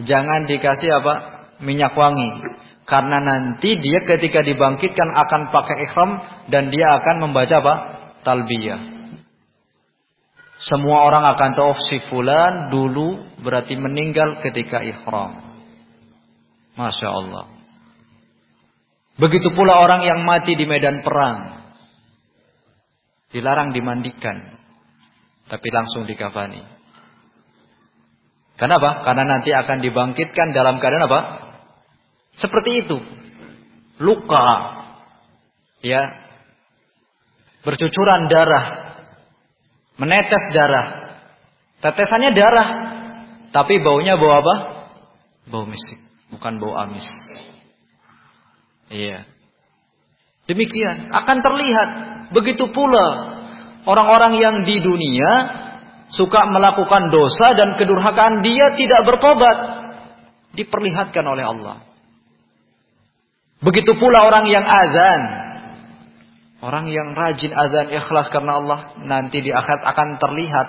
jangan 0.08 0.48
dikasih 0.48 1.04
apa? 1.04 1.14
minyak 1.60 1.92
wangi. 1.94 2.40
Karena 2.88 3.20
nanti 3.24 3.80
dia 3.80 4.04
ketika 4.04 4.44
dibangkitkan 4.44 5.10
akan 5.12 5.42
pakai 5.54 5.78
ihram 5.88 6.12
dan 6.48 6.72
dia 6.72 6.88
akan 7.04 7.16
membaca 7.24 7.56
apa? 7.60 7.76
talbiyah. 8.24 9.01
Semua 10.62 11.10
orang 11.10 11.26
akan 11.34 11.52
tahu 11.58 11.74
si 11.90 11.98
fulan 12.06 12.70
dulu 12.70 13.18
berarti 13.42 13.74
meninggal 13.74 14.38
ketika 14.46 14.86
ihram. 14.86 15.58
Masya 16.78 17.10
Allah. 17.10 17.46
Begitu 19.18 19.54
pula 19.58 19.82
orang 19.82 20.06
yang 20.06 20.22
mati 20.22 20.54
di 20.54 20.70
medan 20.70 21.02
perang. 21.02 21.66
Dilarang 23.34 23.74
dimandikan 23.74 24.62
tapi 25.52 25.68
langsung 25.68 26.08
dikafani. 26.08 26.64
Kenapa? 28.56 29.04
Karena 29.04 29.28
nanti 29.28 29.52
akan 29.52 29.84
dibangkitkan 29.84 30.56
dalam 30.56 30.80
keadaan 30.80 31.12
apa? 31.12 31.22
Seperti 32.40 32.88
itu. 32.88 32.98
Luka. 34.00 34.80
Ya. 35.84 36.00
Bercucuran 37.68 38.32
darah. 38.32 38.81
Menetes 40.02 40.50
darah. 40.50 41.22
Tetesannya 41.86 42.34
darah. 42.34 42.70
Tapi 43.54 43.78
baunya 43.86 44.18
bau 44.18 44.34
apa? 44.34 44.56
Bau 45.46 45.70
misik. 45.70 46.02
Bukan 46.34 46.58
bau 46.58 46.74
amis. 46.74 47.06
Iya. 48.90 49.30
Demikian. 50.50 51.14
Akan 51.14 51.46
terlihat. 51.46 51.90
Begitu 52.34 52.72
pula 52.74 53.38
Orang-orang 53.82 54.38
yang 54.38 54.56
di 54.62 54.78
dunia 54.78 55.32
suka 56.14 56.46
melakukan 56.54 57.10
dosa 57.10 57.58
dan 57.58 57.74
kedurhakaan 57.82 58.46
dia 58.46 58.70
tidak 58.78 59.10
bertobat. 59.10 59.58
Diperlihatkan 60.54 61.26
oleh 61.26 61.48
Allah. 61.48 61.78
Begitu 63.64 63.96
pula 63.98 64.28
orang 64.28 64.46
yang 64.52 64.66
azan. 64.68 65.22
Orang 66.62 66.86
yang 66.94 67.18
rajin 67.18 67.52
azan 67.58 67.90
ikhlas 67.90 68.30
karena 68.30 68.62
Allah 68.62 68.80
nanti 69.02 69.42
di 69.42 69.50
akhirat 69.50 69.82
akan 69.82 70.22
terlihat 70.22 70.68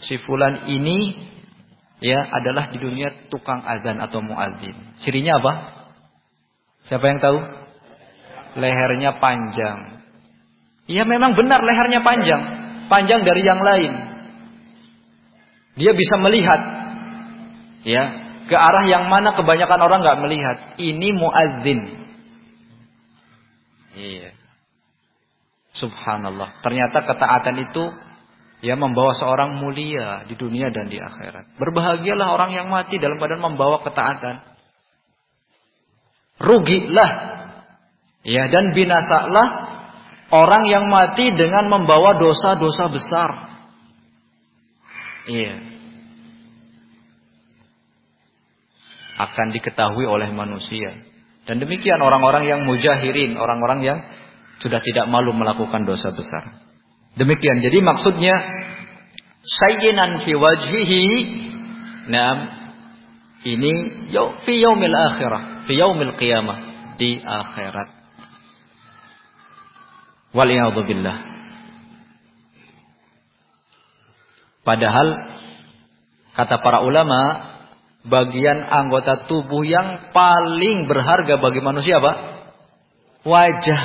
si 0.00 0.16
fulan 0.24 0.64
ini 0.64 1.12
ya 2.00 2.32
adalah 2.32 2.72
di 2.72 2.80
dunia 2.80 3.28
tukang 3.28 3.60
azan 3.68 4.00
atau 4.00 4.24
muadzin. 4.24 4.74
Cirinya 5.04 5.36
apa? 5.36 5.52
Siapa 6.88 7.04
yang 7.04 7.20
tahu? 7.20 7.38
Lehernya 8.56 9.20
panjang, 9.20 9.96
Ya 10.86 11.02
memang 11.02 11.34
benar 11.34 11.66
lehernya 11.66 12.00
panjang. 12.06 12.42
Panjang 12.86 13.26
dari 13.26 13.42
yang 13.42 13.58
lain. 13.58 13.92
Dia 15.74 15.92
bisa 15.98 16.14
melihat. 16.22 16.60
Ya. 17.82 18.04
Ke 18.46 18.54
arah 18.54 18.86
yang 18.86 19.10
mana 19.10 19.34
kebanyakan 19.34 19.80
orang 19.82 19.98
nggak 20.06 20.20
melihat. 20.22 20.56
Ini 20.78 21.08
muadzin. 21.10 21.80
Iya. 23.98 24.30
Subhanallah. 25.76 26.64
Ternyata 26.64 27.04
ketaatan 27.04 27.56
itu 27.68 27.84
ya 28.64 28.74
membawa 28.80 29.12
seorang 29.12 29.60
mulia 29.60 30.24
di 30.24 30.34
dunia 30.34 30.72
dan 30.72 30.88
di 30.88 30.96
akhirat. 30.96 31.60
Berbahagialah 31.60 32.28
orang 32.32 32.50
yang 32.56 32.66
mati 32.72 32.96
dalam 32.96 33.20
badan 33.20 33.44
membawa 33.44 33.84
ketaatan. 33.84 34.40
Rugilah. 36.40 37.12
Ya 38.26 38.50
dan 38.50 38.74
binasalah 38.74 39.76
Orang 40.26 40.66
yang 40.66 40.90
mati 40.90 41.30
dengan 41.30 41.70
membawa 41.70 42.18
dosa-dosa 42.18 42.90
besar. 42.90 43.30
Iya. 45.30 45.54
Akan 49.22 49.54
diketahui 49.54 50.02
oleh 50.02 50.34
manusia. 50.34 50.98
Dan 51.46 51.62
demikian 51.62 52.02
orang-orang 52.02 52.50
yang 52.50 52.60
mujahirin, 52.66 53.38
orang-orang 53.38 53.86
yang 53.86 53.98
sudah 54.62 54.80
tidak 54.80 55.06
malu 55.08 55.36
melakukan 55.36 55.84
dosa 55.84 56.12
besar. 56.12 56.64
Demikian. 57.16 57.64
Jadi 57.64 57.80
maksudnya 57.80 58.34
sayyinan 59.44 60.24
fi 60.24 60.32
wajhihi 60.36 61.04
Naam 62.06 62.38
ini 63.42 63.74
fi 64.46 64.54
yaumil 64.62 64.94
akhirah, 64.94 65.66
fi 65.66 65.74
yaumil 65.74 66.14
qiyamah 66.14 66.58
di 66.98 67.18
akhirat. 67.18 67.90
Waliyadzubillah. 70.34 71.16
Padahal 74.66 75.08
kata 76.34 76.58
para 76.58 76.82
ulama 76.82 77.22
bagian 78.06 78.66
anggota 78.66 79.26
tubuh 79.30 79.62
yang 79.62 80.10
paling 80.10 80.90
berharga 80.90 81.38
bagi 81.38 81.60
manusia 81.62 81.98
apa? 82.02 82.12
Wajah. 83.26 83.82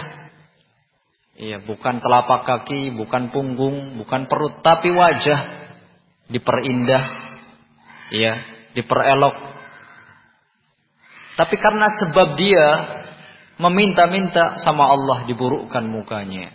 Iya, 1.39 1.63
bukan 1.63 2.03
telapak 2.03 2.43
kaki, 2.43 2.91
bukan 2.93 3.31
punggung, 3.31 3.95
bukan 3.97 4.27
perut, 4.27 4.59
tapi 4.59 4.91
wajah 4.91 5.71
diperindah. 6.27 7.03
Iya, 8.11 8.33
diperelok. 8.75 9.35
Tapi 11.39 11.55
karena 11.55 11.87
sebab 11.87 12.35
dia 12.35 12.67
meminta-minta 13.55 14.59
sama 14.59 14.91
Allah 14.91 15.23
diburukkan 15.25 15.85
mukanya. 15.87 16.51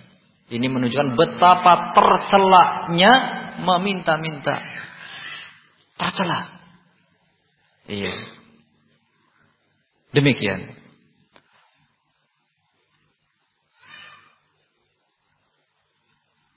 Ini 0.46 0.66
menunjukkan 0.70 1.18
betapa 1.18 1.96
tercelaknya 1.96 3.12
meminta-minta. 3.66 4.62
Tercela. 5.96 6.60
Iya. 7.88 8.14
Demikian. 10.14 10.85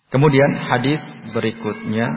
Kemudian 0.10 0.58
hadis 0.58 1.02
berikutnya. 1.38 2.10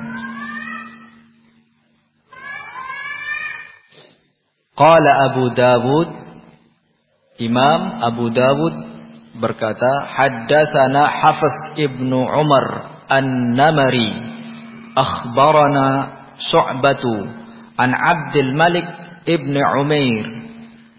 Qala 4.73 5.29
Abu 5.29 5.53
Dawud 5.53 6.09
Imam 7.37 7.81
Abu 8.01 8.33
Dawud 8.33 8.75
berkata, 9.37 10.09
Haddatsana 10.09 11.05
Hafiz 11.05 11.77
Ibnu 11.77 12.17
Umar 12.17 12.67
An-Namari 13.13 14.09
akhbarana 14.97 15.89
Su'batu 16.41 17.29
an 17.77 17.91
Abdul 17.93 18.57
Malik 18.57 18.89
Ibn 19.29 19.55
Umair 19.81 20.25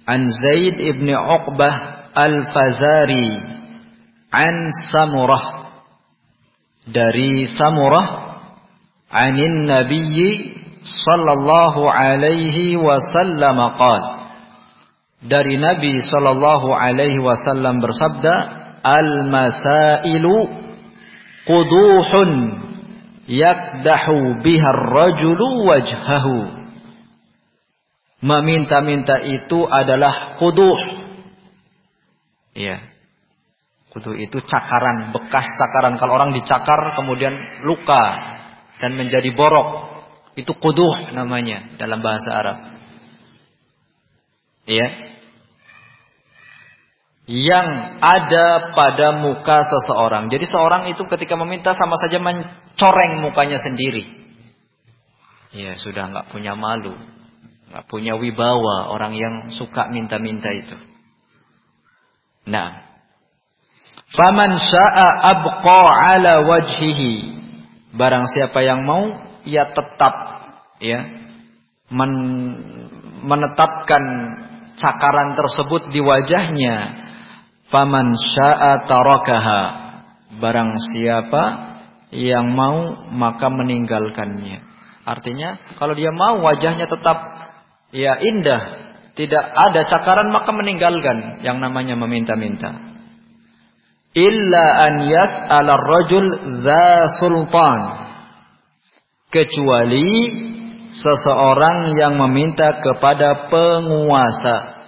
an 0.06 0.30
Zaid 0.30 0.78
Ibn 0.78 1.08
Uqbah 1.10 1.74
Al-Fazari 2.14 3.30
an 4.30 4.56
Samurah 4.94 5.63
dari 6.88 7.48
Samurah 7.48 8.08
anin 9.12 9.70
Nabiyyi 9.70 10.60
sallallahu 10.84 11.88
alaihi 11.88 12.76
wasallam 12.80 13.58
qala 13.80 14.24
dari 15.24 15.56
Nabi 15.56 16.04
Shallallahu 16.04 16.76
Alaihi 16.76 17.24
Wasallam 17.24 17.80
bersabda, 17.80 18.36
al-masailu 18.84 20.52
quduhun 21.48 22.32
yakdahu 23.32 24.44
bihar 24.44 24.80
rajulu 24.92 25.64
wajhahu. 25.64 26.60
meminta-minta 28.24 29.20
itu 29.24 29.68
adalah 29.68 30.40
kuduh. 30.40 30.80
Iya. 32.56 32.93
Kuduh 33.94 34.18
itu 34.18 34.42
cakaran, 34.42 35.14
bekas 35.14 35.46
cakaran. 35.54 36.02
Kalau 36.02 36.18
orang 36.18 36.34
dicakar 36.34 36.98
kemudian 36.98 37.38
luka 37.62 38.04
dan 38.82 38.98
menjadi 38.98 39.30
borok. 39.38 39.94
Itu 40.34 40.58
kuduh 40.58 41.14
namanya 41.14 41.78
dalam 41.78 42.02
bahasa 42.02 42.30
Arab. 42.34 42.58
Iya. 44.66 45.14
Yang 47.30 47.68
ada 48.02 48.74
pada 48.74 49.08
muka 49.16 49.62
seseorang. 49.62 50.28
Jadi 50.34 50.50
seorang 50.50 50.90
itu 50.90 51.06
ketika 51.06 51.38
meminta 51.38 51.78
sama 51.78 51.96
saja 52.02 52.18
mencoreng 52.18 53.22
mukanya 53.22 53.62
sendiri. 53.62 54.10
Ya 55.54 55.78
sudah 55.78 56.10
nggak 56.10 56.34
punya 56.34 56.58
malu 56.58 56.98
nggak 57.74 57.90
punya 57.90 58.14
wibawa 58.14 58.94
orang 58.94 59.18
yang 59.18 59.36
suka 59.50 59.90
minta-minta 59.90 60.54
itu. 60.54 60.78
Nah, 62.46 62.93
faman 64.14 64.52
syaa 64.62 65.08
abqa 65.36 65.82
ala 66.16 66.46
wajhihi. 66.48 67.34
Barang 67.94 68.26
siapa 68.26 68.66
yang 68.66 68.86
mau, 68.86 69.06
ia 69.46 69.70
tetap 69.70 70.14
ya 70.82 71.06
men 71.94 72.14
menetapkan 73.24 74.04
cakaran 74.78 75.38
tersebut 75.38 75.94
di 75.94 76.02
wajahnya. 76.02 77.04
Faman 77.70 78.18
syaa 78.18 78.86
tarakaha. 78.86 79.62
Barang 80.42 80.78
siapa 80.92 81.74
yang 82.14 82.54
mau 82.54 83.10
maka 83.14 83.50
meninggalkannya. 83.50 84.62
Artinya 85.04 85.60
kalau 85.78 85.94
dia 85.94 86.10
mau 86.14 86.42
wajahnya 86.42 86.90
tetap 86.90 87.18
ya 87.94 88.18
indah, 88.18 88.62
tidak 89.14 89.44
ada 89.46 89.86
cakaran 89.86 90.34
maka 90.34 90.50
meninggalkan 90.54 91.46
yang 91.46 91.62
namanya 91.62 91.94
meminta-minta. 91.94 92.93
Illa 94.14 94.66
an 94.86 95.10
yas'ala 95.10 95.74
rajul 95.74 96.28
za 96.62 97.10
sultan. 97.18 97.82
Kecuali 99.34 100.14
seseorang 100.94 101.98
yang 101.98 102.22
meminta 102.22 102.78
kepada 102.78 103.50
penguasa. 103.50 104.86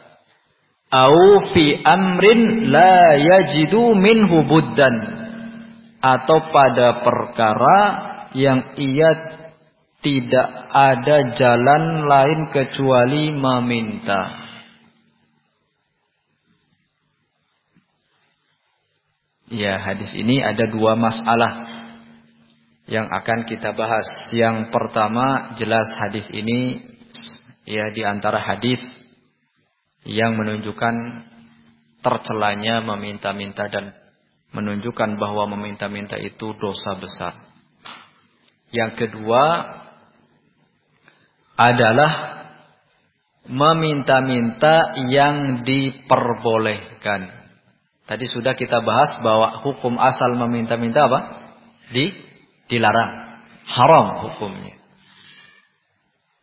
Au 0.94 1.42
fi 1.50 1.82
amrin 1.82 2.70
la 2.70 3.18
yajidu 3.18 3.98
minhu 3.98 4.46
buddan. 4.46 4.96
Atau 6.06 6.54
pada 6.54 7.02
perkara 7.02 7.80
yang 8.38 8.78
ia 8.78 9.12
tidak 10.06 10.70
ada 10.70 11.34
jalan 11.34 12.06
lain 12.06 12.54
kecuali 12.54 13.34
meminta. 13.34 14.45
Ya, 19.46 19.78
hadis 19.78 20.10
ini 20.18 20.42
ada 20.42 20.66
dua 20.66 20.98
masalah 20.98 21.86
yang 22.90 23.10
akan 23.10 23.46
kita 23.46 23.78
bahas. 23.78 24.06
Yang 24.34 24.74
pertama, 24.74 25.54
jelas 25.58 25.86
hadis 26.02 26.26
ini 26.34 26.82
ya 27.66 27.94
di 27.94 28.02
antara 28.02 28.42
hadis 28.42 28.82
yang 30.06 30.38
menunjukkan 30.38 30.96
tercelanya 32.02 32.82
meminta-minta 32.86 33.70
dan 33.70 33.94
menunjukkan 34.54 35.18
bahwa 35.18 35.58
meminta-minta 35.58 36.18
itu 36.22 36.54
dosa 36.58 36.98
besar. 36.98 37.34
Yang 38.70 38.92
kedua, 39.06 39.44
adalah 41.56 42.14
meminta-minta 43.48 45.00
yang 45.08 45.64
diperbolehkan. 45.64 47.35
Tadi 48.06 48.26
sudah 48.30 48.54
kita 48.54 48.86
bahas 48.86 49.18
bahwa 49.26 49.66
hukum 49.66 49.98
asal 49.98 50.38
meminta-minta 50.38 51.10
apa? 51.10 51.20
Di 51.90 52.14
dilarang. 52.70 53.42
Haram 53.66 54.30
hukumnya. 54.30 54.78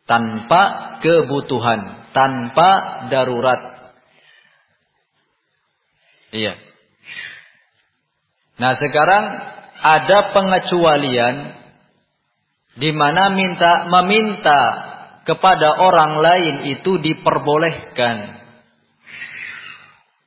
Tanpa 0.03 0.95
kebutuhan, 0.99 2.11
tanpa 2.11 2.69
darurat. 3.07 3.95
Iya. 6.35 6.59
Nah, 8.59 8.75
sekarang 8.75 9.23
ada 9.79 10.35
pengecualian 10.35 11.35
di 12.75 12.91
mana 12.91 13.31
minta 13.31 13.87
meminta 13.87 14.59
kepada 15.23 15.79
orang 15.79 16.19
lain 16.19 16.55
itu 16.75 16.99
diperbolehkan. 16.99 18.43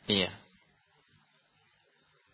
Iya. 0.08 0.35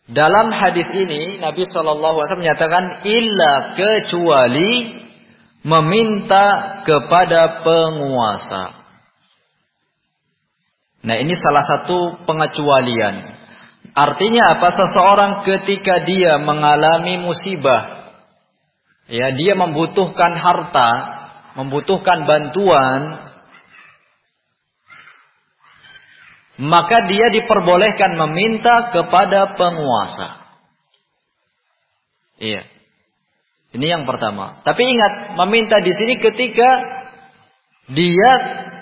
Dalam 0.03 0.51
hadis 0.51 0.91
ini 0.91 1.39
Nabi 1.39 1.63
Shallallahu 1.63 2.19
Alaihi 2.19 2.27
Wasallam 2.27 2.43
menyatakan 2.43 2.83
illa 3.07 3.51
kecuali 3.71 4.71
meminta 5.63 6.79
kepada 6.83 7.63
penguasa. 7.63 8.83
Nah 11.03 11.15
ini 11.19 11.31
salah 11.39 11.63
satu 11.63 12.23
pengecualian. 12.27 13.31
Artinya 13.95 14.59
apa? 14.59 14.75
Seseorang 14.75 15.31
ketika 15.47 16.03
dia 16.03 16.35
mengalami 16.39 17.19
musibah, 17.19 18.11
ya 19.07 19.31
dia 19.35 19.55
membutuhkan 19.55 20.35
harta, 20.35 20.89
membutuhkan 21.59 22.27
bantuan, 22.27 23.31
maka 26.63 27.03
dia 27.11 27.27
diperbolehkan 27.27 28.15
meminta 28.15 28.95
kepada 28.95 29.59
penguasa. 29.59 30.47
Iya. 32.39 32.63
Ini 33.75 33.85
yang 33.89 34.03
pertama. 34.07 34.63
Tapi 34.63 34.81
ingat, 34.85 35.35
meminta 35.43 35.81
di 35.83 35.91
sini 35.91 36.23
ketika 36.23 36.69
dia 37.91 38.31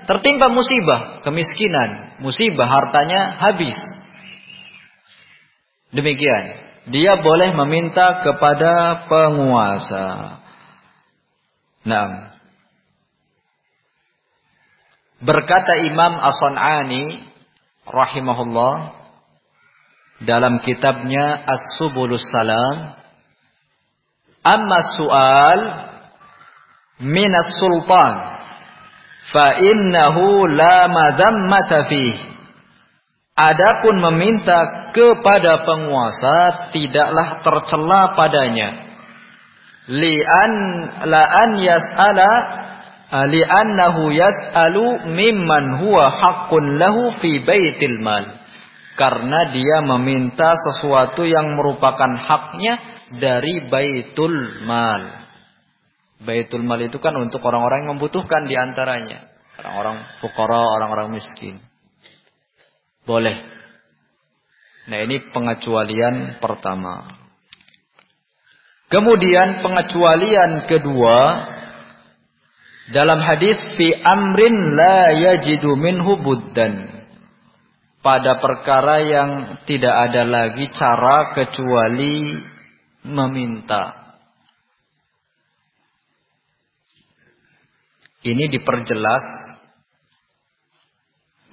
tertimpa 0.05 0.51
musibah, 0.53 1.25
kemiskinan, 1.25 2.21
musibah 2.21 2.69
hartanya 2.69 3.41
habis. 3.41 3.77
Demikian. 5.89 6.69
Dia 6.91 7.17
boleh 7.21 7.53
meminta 7.55 8.25
kepada 8.25 9.05
penguasa. 9.05 10.37
Nah, 11.85 12.31
Berkata 15.21 15.77
Imam 15.85 16.17
As-San'ani 16.17 17.30
rahimahullah 17.91 18.95
dalam 20.23 20.63
kitabnya 20.63 21.43
As-Subulus 21.43 22.23
Salam, 22.31 22.95
"Amma 24.41 24.79
su'al 24.95 25.61
min 27.03 27.29
as-sultan 27.35 28.13
fa 29.35 29.59
innahu 29.59 30.47
la 30.47 30.87
madhammata 30.87 31.85
fih." 31.91 32.15
Adapun 33.31 34.03
meminta 34.11 34.91
kepada 34.93 35.65
penguasa 35.65 36.69
tidaklah 36.75 37.41
tercela 37.41 38.13
padanya. 38.13 38.69
Li'an 39.89 40.53
la 41.09 41.23
an 41.25 41.49
yas'ala 41.57 42.31
li'annahu 43.11 44.07
yas'alu 44.15 45.11
mimman 45.11 45.83
huwa 45.83 46.07
haqqun 46.07 46.79
lahu 46.79 47.11
fi 47.19 47.43
baitil 47.43 47.99
mal. 47.99 48.39
Karena 48.95 49.51
dia 49.51 49.83
meminta 49.83 50.55
sesuatu 50.55 51.27
yang 51.27 51.59
merupakan 51.59 52.11
haknya 52.15 52.79
dari 53.19 53.67
baitul 53.67 54.63
mal. 54.63 55.27
Baitul 56.21 56.63
mal 56.63 56.79
itu 56.79 57.01
kan 57.01 57.17
untuk 57.17 57.41
orang-orang 57.43 57.83
yang 57.83 57.97
membutuhkan 57.97 58.45
di 58.47 58.55
antaranya. 58.55 59.27
Orang-orang 59.59 60.07
fukara, 60.23 60.61
orang-orang 60.63 61.17
miskin. 61.17 61.59
Boleh. 63.03 63.35
Nah 64.87 64.99
ini 65.01 65.19
pengecualian 65.33 66.37
pertama. 66.39 67.09
Kemudian 68.91 69.63
pengecualian 69.63 70.67
kedua 70.67 71.17
dalam 72.89 73.21
hadis 73.21 73.57
fi 73.77 73.93
amrin 74.01 74.73
la 74.73 75.13
yajidu 75.13 75.77
minhu 75.77 76.17
buddan. 76.17 76.89
Pada 78.01 78.41
perkara 78.41 78.97
yang 79.05 79.61
tidak 79.69 79.93
ada 80.09 80.25
lagi 80.25 80.73
cara 80.73 81.37
kecuali 81.37 82.33
meminta. 83.05 84.17
Ini 88.25 88.49
diperjelas 88.49 89.25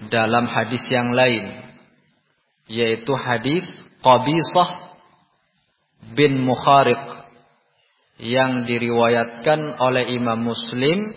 dalam 0.09 0.49
hadis 0.49 0.85
yang 0.89 1.13
lain 1.13 1.69
yaitu 2.69 3.13
hadis 3.17 3.65
Qabisah 4.05 4.95
bin 6.15 6.45
Mukhariq 6.45 7.18
yang 8.19 8.67
diriwayatkan 8.67 9.79
oleh 9.79 10.11
Imam 10.11 10.43
Muslim 10.43 11.15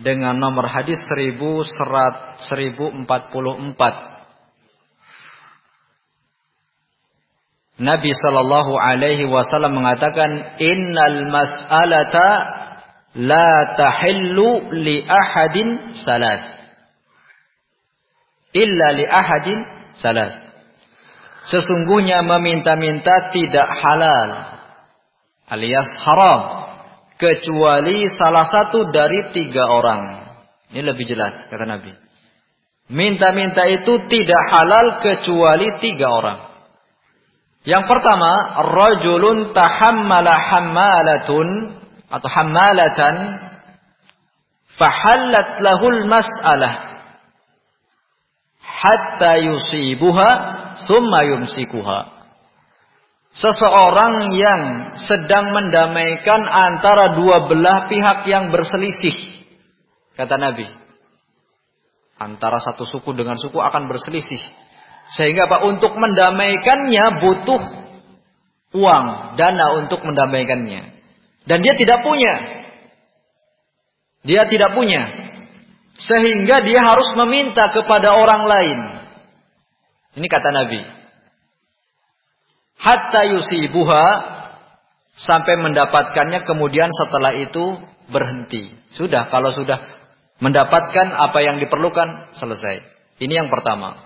dengan 0.00 0.40
nomor 0.40 0.66
hadis 0.66 0.98
1044. 1.06 3.04
Nabi 7.74 8.10
Shallallahu 8.14 8.72
Alaihi 8.78 9.28
Wasallam 9.28 9.76
mengatakan, 9.76 10.56
Innal 10.62 11.28
mas'alata 11.28 12.28
la 13.18 13.76
tahillu 13.76 14.72
li 14.72 15.04
ahadin 15.04 15.92
salas. 16.02 16.42
Illa 18.54 18.94
li 18.94 19.04
ahadin 19.04 19.58
salas. 19.98 20.38
Sesungguhnya 21.50 22.24
meminta-minta 22.24 23.34
tidak 23.34 23.68
halal 23.82 24.53
alias 25.48 25.90
haram 26.04 26.40
kecuali 27.20 28.08
salah 28.16 28.46
satu 28.48 28.90
dari 28.90 29.30
tiga 29.30 29.68
orang. 29.70 30.02
Ini 30.74 30.82
lebih 30.82 31.06
jelas 31.06 31.34
kata 31.50 31.64
Nabi. 31.68 31.92
Minta-minta 32.90 33.64
itu 33.64 34.04
tidak 34.12 34.42
halal 34.52 35.00
kecuali 35.00 35.80
tiga 35.80 36.12
orang. 36.12 36.38
Yang 37.64 37.88
pertama, 37.88 38.60
rajulun 38.76 39.56
tahammala 39.56 40.36
hammalatun 40.36 41.80
atau 42.12 42.28
hammalatan 42.28 43.14
fahallat 44.76 45.64
lahul 45.64 46.04
mas'alah 46.04 46.94
hatta 48.60 49.40
yusibuha 49.40 50.28
summa 50.84 51.24
yumsikuha. 51.24 52.13
Seseorang 53.34 54.30
yang 54.38 54.62
sedang 54.94 55.50
mendamaikan 55.50 56.46
antara 56.46 57.18
dua 57.18 57.50
belah 57.50 57.90
pihak 57.90 58.30
yang 58.30 58.54
berselisih. 58.54 59.42
Kata 60.14 60.38
Nabi. 60.38 60.70
Antara 62.14 62.62
satu 62.62 62.86
suku 62.86 63.10
dengan 63.10 63.34
suku 63.34 63.58
akan 63.58 63.90
berselisih 63.90 64.38
sehingga 65.12 65.44
Pak 65.44 65.60
untuk 65.68 65.92
mendamaikannya 66.00 67.04
butuh 67.20 67.62
uang, 68.72 69.06
dana 69.36 69.66
untuk 69.84 70.00
mendamaikannya. 70.00 70.96
Dan 71.44 71.60
dia 71.60 71.76
tidak 71.76 72.00
punya. 72.00 72.34
Dia 74.24 74.48
tidak 74.48 74.72
punya. 74.72 75.12
Sehingga 76.00 76.64
dia 76.64 76.80
harus 76.80 77.12
meminta 77.20 77.68
kepada 77.68 78.16
orang 78.16 78.42
lain. 78.48 78.78
Ini 80.16 80.26
kata 80.26 80.48
Nabi. 80.56 80.80
Hatta 82.84 83.24
yusibuha 83.32 84.04
sampai 85.16 85.56
mendapatkannya 85.56 86.44
kemudian 86.44 86.92
setelah 86.92 87.32
itu 87.32 87.80
berhenti. 88.12 88.76
Sudah 88.92 89.24
kalau 89.32 89.56
sudah 89.56 89.80
mendapatkan 90.44 91.16
apa 91.16 91.38
yang 91.40 91.56
diperlukan 91.64 92.36
selesai. 92.36 92.84
Ini 93.24 93.40
yang 93.40 93.48
pertama. 93.48 94.04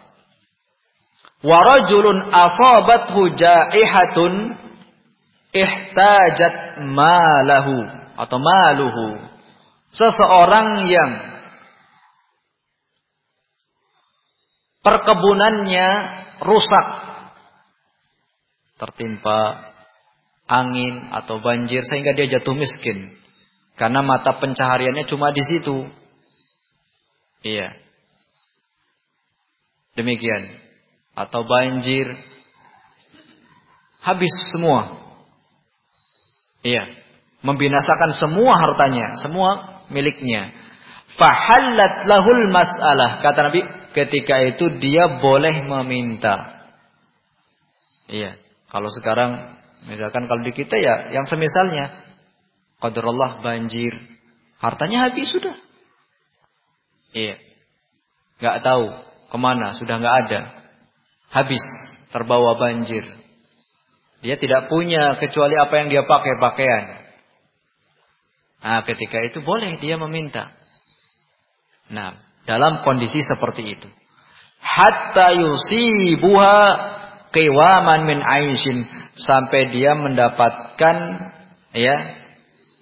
Warajulun 1.42 2.30
asabathu 2.30 3.34
jaihatun 3.34 4.54
ihtajat 5.50 6.86
malahu 6.86 7.82
atau 8.14 8.38
maluhu. 8.38 9.18
Seseorang 9.90 10.86
yang 10.86 11.10
perkebunannya 14.82 15.88
rusak 16.44 16.86
tertimpa 18.78 19.74
angin 20.48 21.12
atau 21.12 21.42
banjir 21.44 21.84
sehingga 21.84 22.16
dia 22.16 22.38
jatuh 22.38 22.56
miskin 22.56 23.18
karena 23.78 24.02
mata 24.02 24.34
pencahariannya 24.42 25.06
cuma 25.06 25.30
di 25.30 25.42
situ. 25.46 25.86
Iya. 27.46 27.78
Demikian 29.94 30.50
atau 31.14 31.46
banjir 31.46 32.10
habis 34.02 34.30
semua. 34.54 34.98
Iya, 36.62 36.90
membinasakan 37.42 38.18
semua 38.18 38.58
hartanya, 38.58 39.18
semua 39.22 39.82
miliknya. 39.94 40.50
Fahallat 41.14 42.06
lahul 42.06 42.50
mas'alah. 42.50 43.22
Kata 43.22 43.50
Nabi, 43.50 43.62
ketika 43.94 44.42
itu 44.42 44.78
dia 44.82 45.18
boleh 45.22 45.54
meminta. 45.66 46.66
Iya, 48.10 48.38
kalau 48.68 48.92
sekarang 48.92 49.56
misalkan 49.88 50.28
kalau 50.28 50.44
di 50.44 50.52
kita 50.52 50.76
ya 50.76 51.08
yang 51.12 51.24
semisalnya 51.24 52.08
qadarullah 52.84 53.40
banjir, 53.40 53.96
hartanya 54.60 55.08
habis 55.08 55.28
sudah. 55.32 55.56
Iya. 57.16 57.36
Gak 58.38 58.62
tahu 58.62 58.86
ke 59.32 59.38
mana, 59.40 59.74
sudah 59.74 59.98
gak 59.98 60.16
ada 60.28 60.40
habis 61.32 61.64
terbawa 62.12 62.56
banjir. 62.60 63.04
Dia 64.18 64.36
tidak 64.36 64.66
punya 64.66 65.14
kecuali 65.16 65.54
apa 65.54 65.74
yang 65.78 65.88
dia 65.88 66.02
pakai 66.02 66.34
pakaian. 66.42 66.84
Nah, 68.58 68.82
ketika 68.82 69.22
itu 69.22 69.38
boleh 69.40 69.78
dia 69.78 69.94
meminta. 69.94 70.50
Nah, 71.88 72.18
dalam 72.42 72.82
kondisi 72.82 73.22
seperti 73.22 73.78
itu. 73.78 73.88
Hatta 74.58 75.38
yusibuha 75.38 76.58
qiwaman 77.32 78.08
min 78.08 78.20
aishin 78.22 78.86
sampai 79.16 79.72
dia 79.74 79.92
mendapatkan 79.98 80.96
ya 81.74 81.96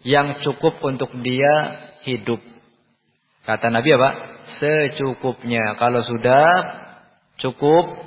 yang 0.06 0.38
cukup 0.38 0.78
untuk 0.86 1.10
dia 1.18 1.54
hidup. 2.06 2.38
Kata 3.42 3.70
Nabi 3.70 3.94
apa? 3.94 4.10
Secukupnya. 4.46 5.74
Kalau 5.78 6.02
sudah 6.02 6.46
cukup 7.38 8.06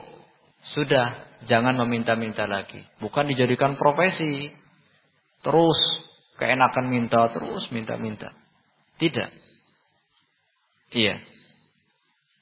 sudah, 0.63 1.27
jangan 1.47 1.75
meminta-minta 1.83 2.43
lagi. 2.47 2.83
Bukan 2.99 3.31
dijadikan 3.31 3.79
profesi. 3.79 4.51
Terus 5.39 5.79
keenakan 6.35 6.91
minta, 6.91 7.31
terus 7.31 7.71
minta-minta. 7.71 8.35
Tidak. 8.99 9.31
Iya. 10.91 11.23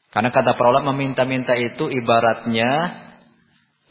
Karena 0.09 0.33
kata 0.33 0.57
para 0.57 0.73
ulama 0.73 0.97
meminta-minta 0.97 1.53
itu 1.53 1.93
ibaratnya 1.93 3.05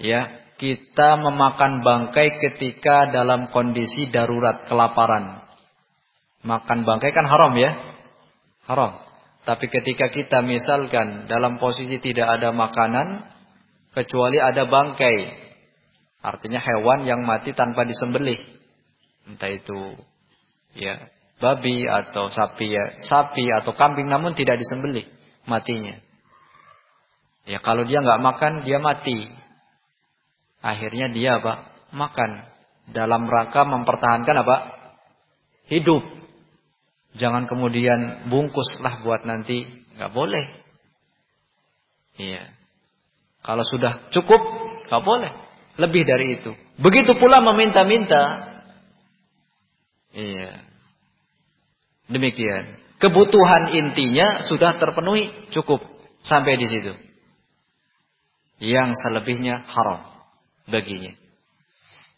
ya, 0.00 0.46
kita 0.56 1.20
memakan 1.20 1.84
bangkai 1.84 2.40
ketika 2.40 3.12
dalam 3.12 3.52
kondisi 3.52 4.08
darurat 4.08 4.64
kelaparan. 4.64 5.44
Makan 6.46 6.86
bangkai 6.88 7.12
kan 7.12 7.28
haram 7.28 7.52
ya? 7.58 7.76
Haram. 8.64 9.06
Tapi 9.46 9.70
ketika 9.70 10.10
kita 10.10 10.42
misalkan 10.42 11.30
dalam 11.30 11.62
posisi 11.62 12.02
tidak 12.02 12.40
ada 12.40 12.50
makanan, 12.50 13.22
kecuali 13.94 14.42
ada 14.42 14.66
bangkai. 14.66 15.46
Artinya 16.24 16.58
hewan 16.58 17.06
yang 17.06 17.22
mati 17.22 17.54
tanpa 17.54 17.86
disembelih. 17.86 18.42
Entah 19.30 19.50
itu 19.52 19.94
ya 20.74 20.98
babi 21.38 21.86
atau 21.86 22.32
sapi 22.32 22.74
ya, 22.74 22.84
sapi 23.06 23.46
atau 23.54 23.76
kambing 23.76 24.10
namun 24.10 24.34
tidak 24.34 24.58
disembelih 24.58 25.06
matinya. 25.46 25.94
Ya 27.46 27.62
kalau 27.62 27.86
dia 27.86 28.02
nggak 28.02 28.22
makan 28.22 28.52
dia 28.66 28.82
mati. 28.82 29.30
Akhirnya 30.64 31.12
dia 31.12 31.38
apa? 31.38 31.72
Makan 31.92 32.30
dalam 32.90 33.26
rangka 33.26 33.66
mempertahankan 33.66 34.36
apa? 34.42 34.56
Hidup. 35.66 36.04
Jangan 37.16 37.48
kemudian 37.48 38.28
bungkuslah 38.28 39.00
buat 39.02 39.24
nanti, 39.24 39.64
nggak 39.96 40.12
boleh. 40.12 40.46
Iya. 42.20 42.52
Kalau 43.40 43.64
sudah 43.64 44.12
cukup, 44.12 44.40
nggak 44.88 45.02
boleh. 45.04 45.32
Lebih 45.76 46.02
dari 46.04 46.26
itu. 46.40 46.52
Begitu 46.76 47.16
pula 47.16 47.40
meminta-minta. 47.40 48.52
Iya. 50.12 50.64
Demikian. 52.08 52.80
Kebutuhan 52.96 53.76
intinya 53.76 54.40
sudah 54.44 54.80
terpenuhi, 54.80 55.52
cukup 55.52 55.84
sampai 56.24 56.56
di 56.56 56.66
situ. 56.68 56.92
Yang 58.56 58.96
selebihnya 59.04 59.68
haram 59.68 60.15
baginya. 60.70 61.14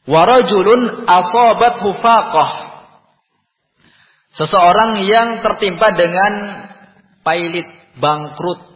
Warajulun 0.09 1.05
asobat 1.05 1.85
hufaqah. 1.85 2.51
Seseorang 4.33 5.05
yang 5.05 5.41
tertimpa 5.45 5.93
dengan 5.97 6.33
pailit, 7.25 7.69
bangkrut, 8.01 8.69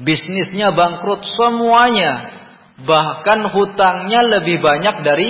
Bisnisnya 0.00 0.72
bangkrut 0.72 1.20
semuanya. 1.26 2.40
Bahkan 2.80 3.52
hutangnya 3.52 4.24
lebih 4.38 4.64
banyak 4.64 5.04
dari 5.04 5.28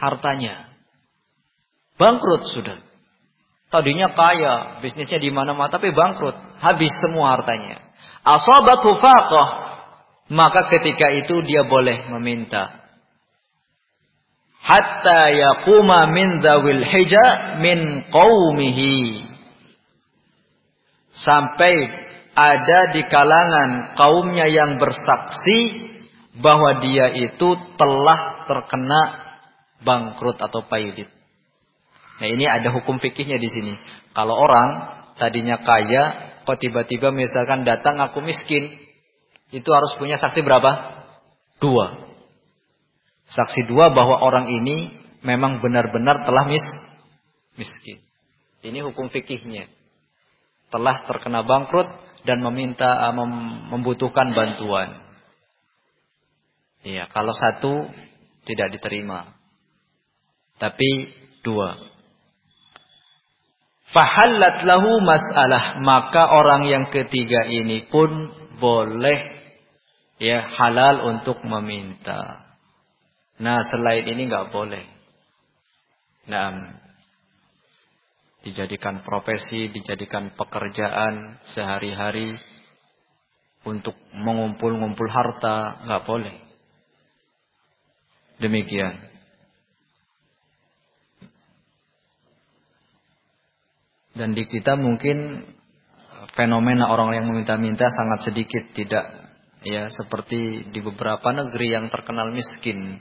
hartanya. 0.00 0.72
Bangkrut 2.00 2.48
sudah. 2.48 2.80
Tadinya 3.68 4.14
kaya, 4.16 4.80
bisnisnya 4.80 5.20
di 5.20 5.28
mana-mana 5.34 5.68
tapi 5.68 5.92
bangkrut, 5.92 6.34
habis 6.62 6.94
semua 7.04 7.36
hartanya. 7.36 7.82
Asabatu 8.24 8.96
faqah, 8.96 9.48
maka 10.32 10.72
ketika 10.72 11.12
itu 11.12 11.44
dia 11.44 11.68
boleh 11.68 12.08
meminta. 12.16 12.84
Hatta 14.64 15.28
yaquma 15.28 16.08
min 16.08 16.40
dzawil 16.40 16.84
hija 16.88 17.60
min 17.60 18.08
qaumihi. 18.08 19.28
sampai 21.14 21.74
ada 22.34 22.90
di 22.90 23.06
kalangan 23.06 23.94
kaumnya 23.94 24.50
yang 24.50 24.82
bersaksi 24.82 25.92
bahwa 26.34 26.82
dia 26.82 27.14
itu 27.14 27.54
telah 27.78 28.42
terkena 28.50 29.02
bangkrut 29.86 30.42
atau 30.42 30.66
pailit. 30.66 31.06
Nah 32.18 32.26
ini 32.26 32.48
ada 32.50 32.74
hukum 32.74 32.98
fikihnya 32.98 33.38
di 33.38 33.46
sini. 33.52 33.74
Kalau 34.14 34.34
orang 34.34 34.90
tadinya 35.18 35.62
kaya, 35.62 36.02
kok 36.42 36.58
tiba-tiba 36.58 37.14
misalkan 37.14 37.62
datang 37.62 38.02
aku 38.02 38.18
miskin, 38.22 38.70
itu 39.52 39.68
harus 39.68 39.92
punya 40.00 40.16
saksi 40.16 40.40
berapa? 40.40 40.70
Dua. 41.60 42.14
Saksi 43.28 43.68
dua 43.68 43.92
bahwa 43.92 44.20
orang 44.20 44.48
ini 44.52 44.92
memang 45.24 45.58
benar-benar 45.64 46.28
telah 46.28 46.44
mis 46.44 46.64
miskin. 47.56 47.98
Ini 48.64 48.84
hukum 48.84 49.12
fikihnya. 49.12 49.68
Telah 50.72 51.04
terkena 51.08 51.44
bangkrut 51.44 51.88
dan 52.24 52.40
meminta 52.40 53.08
uh, 53.08 53.14
membutuhkan 53.72 54.32
bantuan. 54.32 55.04
Iya, 56.84 57.08
kalau 57.08 57.32
satu 57.32 57.88
tidak 58.44 58.76
diterima. 58.76 59.32
Tapi 60.60 61.08
dua. 61.40 61.76
Fahallat 63.92 64.64
lahu 64.68 65.00
masalah. 65.00 65.80
Maka 65.80 66.32
orang 66.32 66.68
yang 66.68 66.84
ketiga 66.92 67.48
ini 67.48 67.88
pun 67.88 68.32
boleh 68.60 69.33
ya 70.18 70.42
halal 70.42 71.10
untuk 71.14 71.42
meminta. 71.42 72.44
Nah 73.40 73.58
selain 73.66 74.06
ini 74.06 74.30
nggak 74.30 74.50
boleh. 74.54 74.84
Nah, 76.24 76.80
dijadikan 78.44 79.04
profesi, 79.04 79.68
dijadikan 79.68 80.32
pekerjaan 80.36 81.40
sehari-hari 81.48 82.36
untuk 83.64 83.96
mengumpul-ngumpul 84.12 85.08
harta, 85.08 85.84
nggak 85.84 86.04
boleh. 86.04 86.36
Demikian. 88.40 89.00
Dan 94.14 94.30
di 94.36 94.46
kita 94.46 94.78
mungkin 94.78 95.42
fenomena 96.38 96.92
orang 96.92 97.18
yang 97.18 97.26
meminta-minta 97.26 97.90
sangat 97.90 98.30
sedikit, 98.30 98.70
tidak 98.76 99.23
ya 99.64 99.88
seperti 99.88 100.68
di 100.70 100.80
beberapa 100.84 101.32
negeri 101.32 101.74
yang 101.74 101.88
terkenal 101.88 102.30
miskin, 102.30 103.00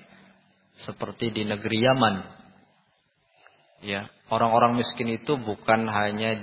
seperti 0.80 1.30
di 1.30 1.44
negeri 1.44 1.78
Yaman. 1.84 2.16
Ya, 3.84 4.08
orang-orang 4.32 4.80
miskin 4.80 5.12
itu 5.12 5.36
bukan 5.36 5.86
hanya 5.92 6.40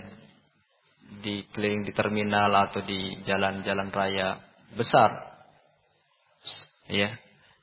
di 1.25 1.49
keliling 1.51 1.89
di 1.89 1.93
terminal 1.97 2.53
atau 2.53 2.85
di 2.85 3.17
jalan-jalan 3.25 3.89
raya 3.89 4.39
besar. 4.77 5.09
Ya, 6.87 7.17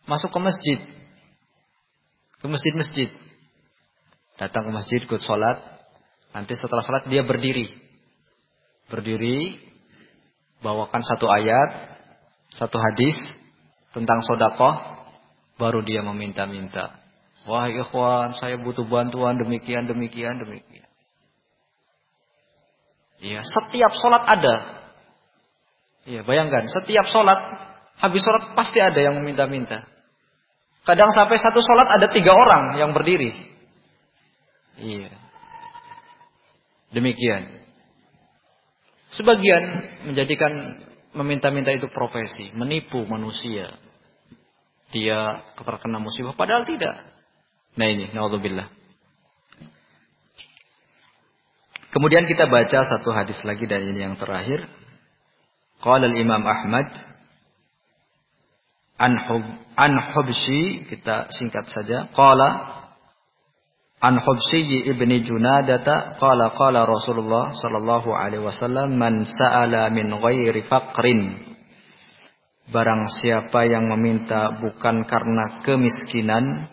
masuk 0.10 0.34
ke 0.34 0.40
masjid 0.42 0.80
ke 2.38 2.46
masjid-masjid. 2.46 3.10
Datang 4.38 4.70
ke 4.70 4.72
masjid, 4.72 5.00
ikut 5.02 5.22
sholat. 5.26 5.58
Nanti 6.34 6.54
setelah 6.54 6.86
sholat 6.86 7.10
dia 7.10 7.26
berdiri. 7.26 7.68
Berdiri, 8.88 9.58
bawakan 10.62 11.02
satu 11.02 11.26
ayat, 11.28 11.97
satu 12.52 12.78
hadis 12.80 13.16
tentang 13.92 14.24
sodakoh, 14.24 14.76
baru 15.58 15.82
dia 15.84 16.06
meminta-minta. 16.06 16.96
Wah 17.48 17.72
ikhwan, 17.72 18.36
saya 18.36 18.60
butuh 18.60 18.84
bantuan 18.84 19.40
demikian, 19.40 19.88
demikian, 19.88 20.38
demikian. 20.44 20.90
Iya, 23.18 23.42
setiap 23.42 23.98
sholat 23.98 24.24
ada. 24.28 24.56
Iya, 26.06 26.22
bayangkan, 26.24 26.68
setiap 26.70 27.10
sholat, 27.10 27.40
habis 27.98 28.22
sholat 28.22 28.54
pasti 28.54 28.80
ada 28.80 29.00
yang 29.00 29.18
meminta-minta. 29.20 29.84
Kadang 30.88 31.12
sampai 31.12 31.36
satu 31.36 31.60
sholat 31.60 31.88
ada 32.00 32.08
tiga 32.16 32.32
orang 32.32 32.80
yang 32.80 32.96
berdiri. 32.96 33.36
Iya. 34.80 35.12
Demikian. 36.96 37.66
Sebagian 39.12 39.64
menjadikan 40.08 40.84
meminta-minta 41.18 41.74
itu 41.74 41.90
profesi, 41.90 42.54
menipu 42.54 43.02
manusia. 43.10 43.74
Dia 44.94 45.44
terkena 45.58 45.98
musibah, 46.00 46.38
padahal 46.38 46.64
tidak. 46.64 47.02
Nah 47.76 47.88
ini, 47.90 48.14
naudzubillah. 48.14 48.70
Kemudian 51.92 52.30
kita 52.30 52.46
baca 52.46 52.86
satu 52.86 53.10
hadis 53.10 53.42
lagi 53.42 53.66
dan 53.66 53.82
ini 53.82 54.06
yang 54.06 54.16
terakhir. 54.22 54.70
Qala 55.82 56.06
al-Imam 56.10 56.46
Ahmad 56.46 56.90
an 58.98 59.94
Hubsi 60.14 60.90
kita 60.90 61.30
singkat 61.30 61.70
saja 61.70 62.10
qala 62.18 62.77
an 63.98 64.22
Hubsi 64.22 64.86
ibni 64.86 65.26
Junadata 65.26 66.18
qala 66.22 66.54
qala 66.54 66.86
Rasulullah 66.86 67.54
sallallahu 67.58 68.14
alaihi 68.14 68.46
wasallam 68.46 68.94
man 68.94 69.26
sa'ala 69.26 69.90
min 69.90 70.14
ghairi 70.14 70.66
faqrin. 70.70 71.54
Barang 72.68 73.08
siapa 73.08 73.64
yang 73.64 73.88
meminta 73.88 74.52
bukan 74.60 75.08
karena 75.08 75.64
kemiskinan 75.64 76.68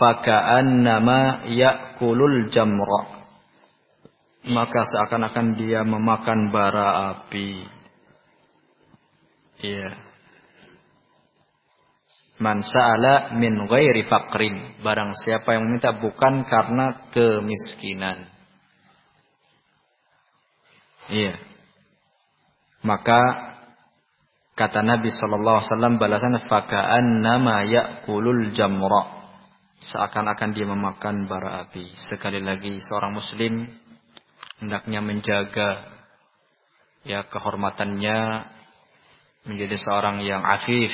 faka'annama 0.00 1.46
ya'kulul 1.52 2.48
jamra. 2.48 3.22
Maka 4.44 4.84
seakan-akan 4.84 5.56
dia 5.56 5.84
memakan 5.84 6.52
bara 6.52 7.16
api. 7.16 7.64
Iya. 9.64 9.92
yeah. 9.92 10.13
Man 12.44 12.60
sa'ala 12.60 13.32
min 13.40 13.64
ghairi 13.64 14.04
faqrin. 14.04 14.76
Barang 14.84 15.16
siapa 15.16 15.56
yang 15.56 15.64
meminta 15.64 15.96
bukan 15.96 16.44
karena 16.44 17.08
kemiskinan. 17.08 18.28
Iya. 21.08 21.40
Maka 22.84 23.20
kata 24.52 24.84
Nabi 24.84 25.08
sallallahu 25.08 25.56
alaihi 25.56 25.70
wasallam 25.72 25.94
balasan 25.96 26.36
faka'an 26.44 27.24
nama 27.24 27.64
ya'kulul 27.64 28.52
jamra. 28.52 29.24
Seakan-akan 29.80 30.52
dia 30.52 30.68
memakan 30.68 31.24
bara 31.24 31.64
api. 31.64 31.96
Sekali 31.96 32.44
lagi 32.44 32.76
seorang 32.76 33.16
muslim 33.16 33.64
hendaknya 34.60 35.00
menjaga 35.00 35.96
ya 37.08 37.24
kehormatannya 37.28 38.48
menjadi 39.44 39.76
seorang 39.80 40.24
yang 40.24 40.40
afif 40.40 40.92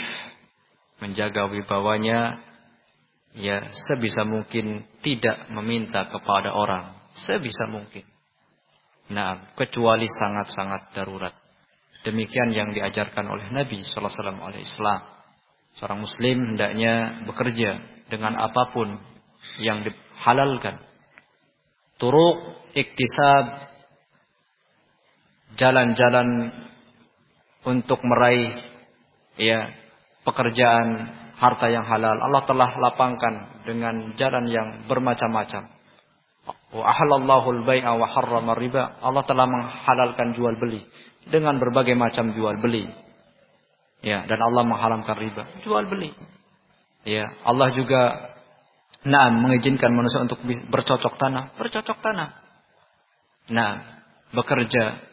menjaga 1.00 1.48
wibawanya 1.48 2.40
ya 3.34 3.72
sebisa 3.72 4.22
mungkin 4.28 4.84
tidak 5.00 5.48
meminta 5.50 6.06
kepada 6.06 6.54
orang. 6.54 6.94
Sebisa 7.16 7.66
mungkin. 7.66 8.06
Nah 9.10 9.52
kecuali 9.58 10.06
sangat-sangat 10.06 10.94
darurat. 10.94 11.34
Demikian 12.00 12.54
yang 12.54 12.72
diajarkan 12.72 13.28
oleh 13.28 13.52
Nabi 13.52 13.84
sallallahu 13.84 14.40
alaihi 14.46 14.64
wasallam. 14.64 15.02
Seorang 15.76 16.00
muslim 16.00 16.36
hendaknya 16.54 17.24
bekerja 17.28 17.78
dengan 18.08 18.38
apa 18.40 18.72
pun 18.72 18.96
yang 19.60 19.84
dihalalkan. 19.84 20.80
Turuk 22.00 22.64
iktisab 22.72 23.68
jalan-jalan 25.60 26.54
untuk 27.66 28.00
meraih 28.00 28.56
ya 29.36 29.68
pekerjaan 30.24 31.16
harta 31.40 31.66
yang 31.72 31.88
halal. 31.88 32.20
Allah 32.20 32.42
telah 32.44 32.70
lapangkan 32.76 33.64
dengan 33.64 34.12
jalan 34.16 34.44
yang 34.48 34.68
bermacam-macam. 34.84 35.72
Wa 36.70 36.84
ahallallahu 36.86 37.46
al-bai'a 37.60 37.92
wa 37.96 38.06
harrama 38.06 38.52
riba. 38.54 39.00
Allah 39.00 39.24
telah 39.24 39.46
menghalalkan 39.48 40.36
jual 40.36 40.54
beli 40.60 40.84
dengan 41.28 41.56
berbagai 41.56 41.96
macam 41.96 42.32
jual 42.32 42.60
beli. 42.60 42.88
Ya, 44.00 44.24
dan 44.24 44.40
Allah 44.40 44.64
mengharamkan 44.64 45.12
riba, 45.20 45.60
jual 45.60 45.84
beli. 45.84 46.16
Ya, 47.04 47.28
Allah 47.44 47.72
juga 47.76 48.32
nah 49.04 49.28
mengizinkan 49.32 49.92
manusia 49.92 50.24
untuk 50.24 50.40
bercocok 50.44 51.20
tanah, 51.20 51.52
bercocok 51.56 51.98
tanah. 52.00 52.28
Nah, 53.52 54.00
bekerja 54.32 55.09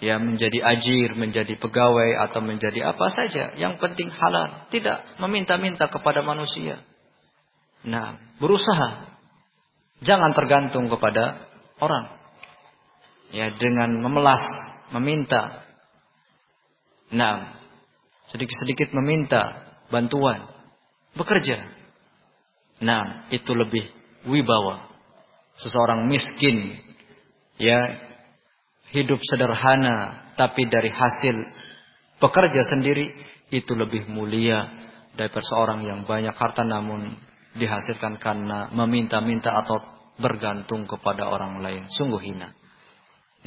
ya 0.00 0.16
menjadi 0.16 0.58
ajir, 0.64 1.12
menjadi 1.12 1.60
pegawai 1.60 2.16
atau 2.28 2.40
menjadi 2.40 2.88
apa 2.88 3.06
saja, 3.12 3.52
yang 3.60 3.76
penting 3.76 4.08
halal, 4.08 4.66
tidak 4.72 5.04
meminta-minta 5.20 5.86
kepada 5.92 6.24
manusia. 6.24 6.80
Nah, 7.84 8.16
berusaha 8.40 9.12
jangan 10.00 10.32
tergantung 10.32 10.88
kepada 10.88 11.44
orang. 11.80 12.16
Ya, 13.30 13.54
dengan 13.54 13.94
memelas, 14.02 14.42
meminta. 14.90 15.62
Nah, 17.14 17.54
sedikit-sedikit 18.34 18.90
meminta 18.96 19.70
bantuan, 19.86 20.50
bekerja. 21.14 21.62
Nah, 22.82 23.30
itu 23.30 23.54
lebih 23.54 23.86
wibawa. 24.26 24.88
Seseorang 25.60 26.08
miskin 26.08 26.80
ya 27.60 28.09
hidup 28.90 29.20
sederhana 29.22 30.30
tapi 30.34 30.66
dari 30.66 30.90
hasil 30.90 31.36
bekerja 32.18 32.62
sendiri 32.66 33.14
itu 33.50 33.72
lebih 33.74 34.06
mulia 34.10 34.66
daripada 35.14 35.46
seorang 35.46 35.80
yang 35.82 36.06
banyak 36.06 36.34
harta 36.34 36.62
namun 36.62 37.18
dihasilkan 37.54 38.18
karena 38.22 38.70
meminta-minta 38.70 39.50
atau 39.58 39.82
bergantung 40.20 40.86
kepada 40.86 41.26
orang 41.26 41.58
lain. 41.58 41.88
Sungguh 41.90 42.20
hina. 42.22 42.54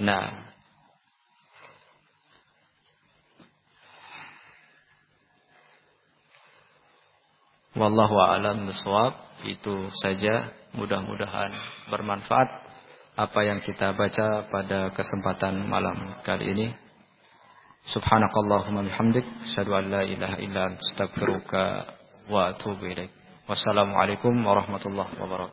Nah, 0.02 0.54
Wallahu 7.74 8.22
a'lam 8.22 8.70
bishawab. 8.70 9.18
Itu 9.50 9.90
saja. 9.98 10.54
Mudah-mudahan 10.74 11.54
bermanfaat 11.94 12.50
apa 13.14 13.40
yang 13.46 13.62
kita 13.62 13.94
baca 13.94 14.50
pada 14.50 14.90
kesempatan 14.90 15.70
malam 15.70 16.18
kali 16.26 16.50
ini. 16.50 16.68
Subhanakallahumma 17.84 18.88
bihamdik 18.88 19.28
asyhadu 19.44 19.76
an 19.76 19.92
la 19.92 20.02
ilaha 20.08 20.38
illa 20.40 20.62
anta 20.72 21.06
wa 22.32 22.50
atubu 22.50 22.88
ilaik. 22.88 23.12
Wassalamualaikum 23.44 24.32
warahmatullahi 24.40 25.20
wabarakatuh. 25.20 25.42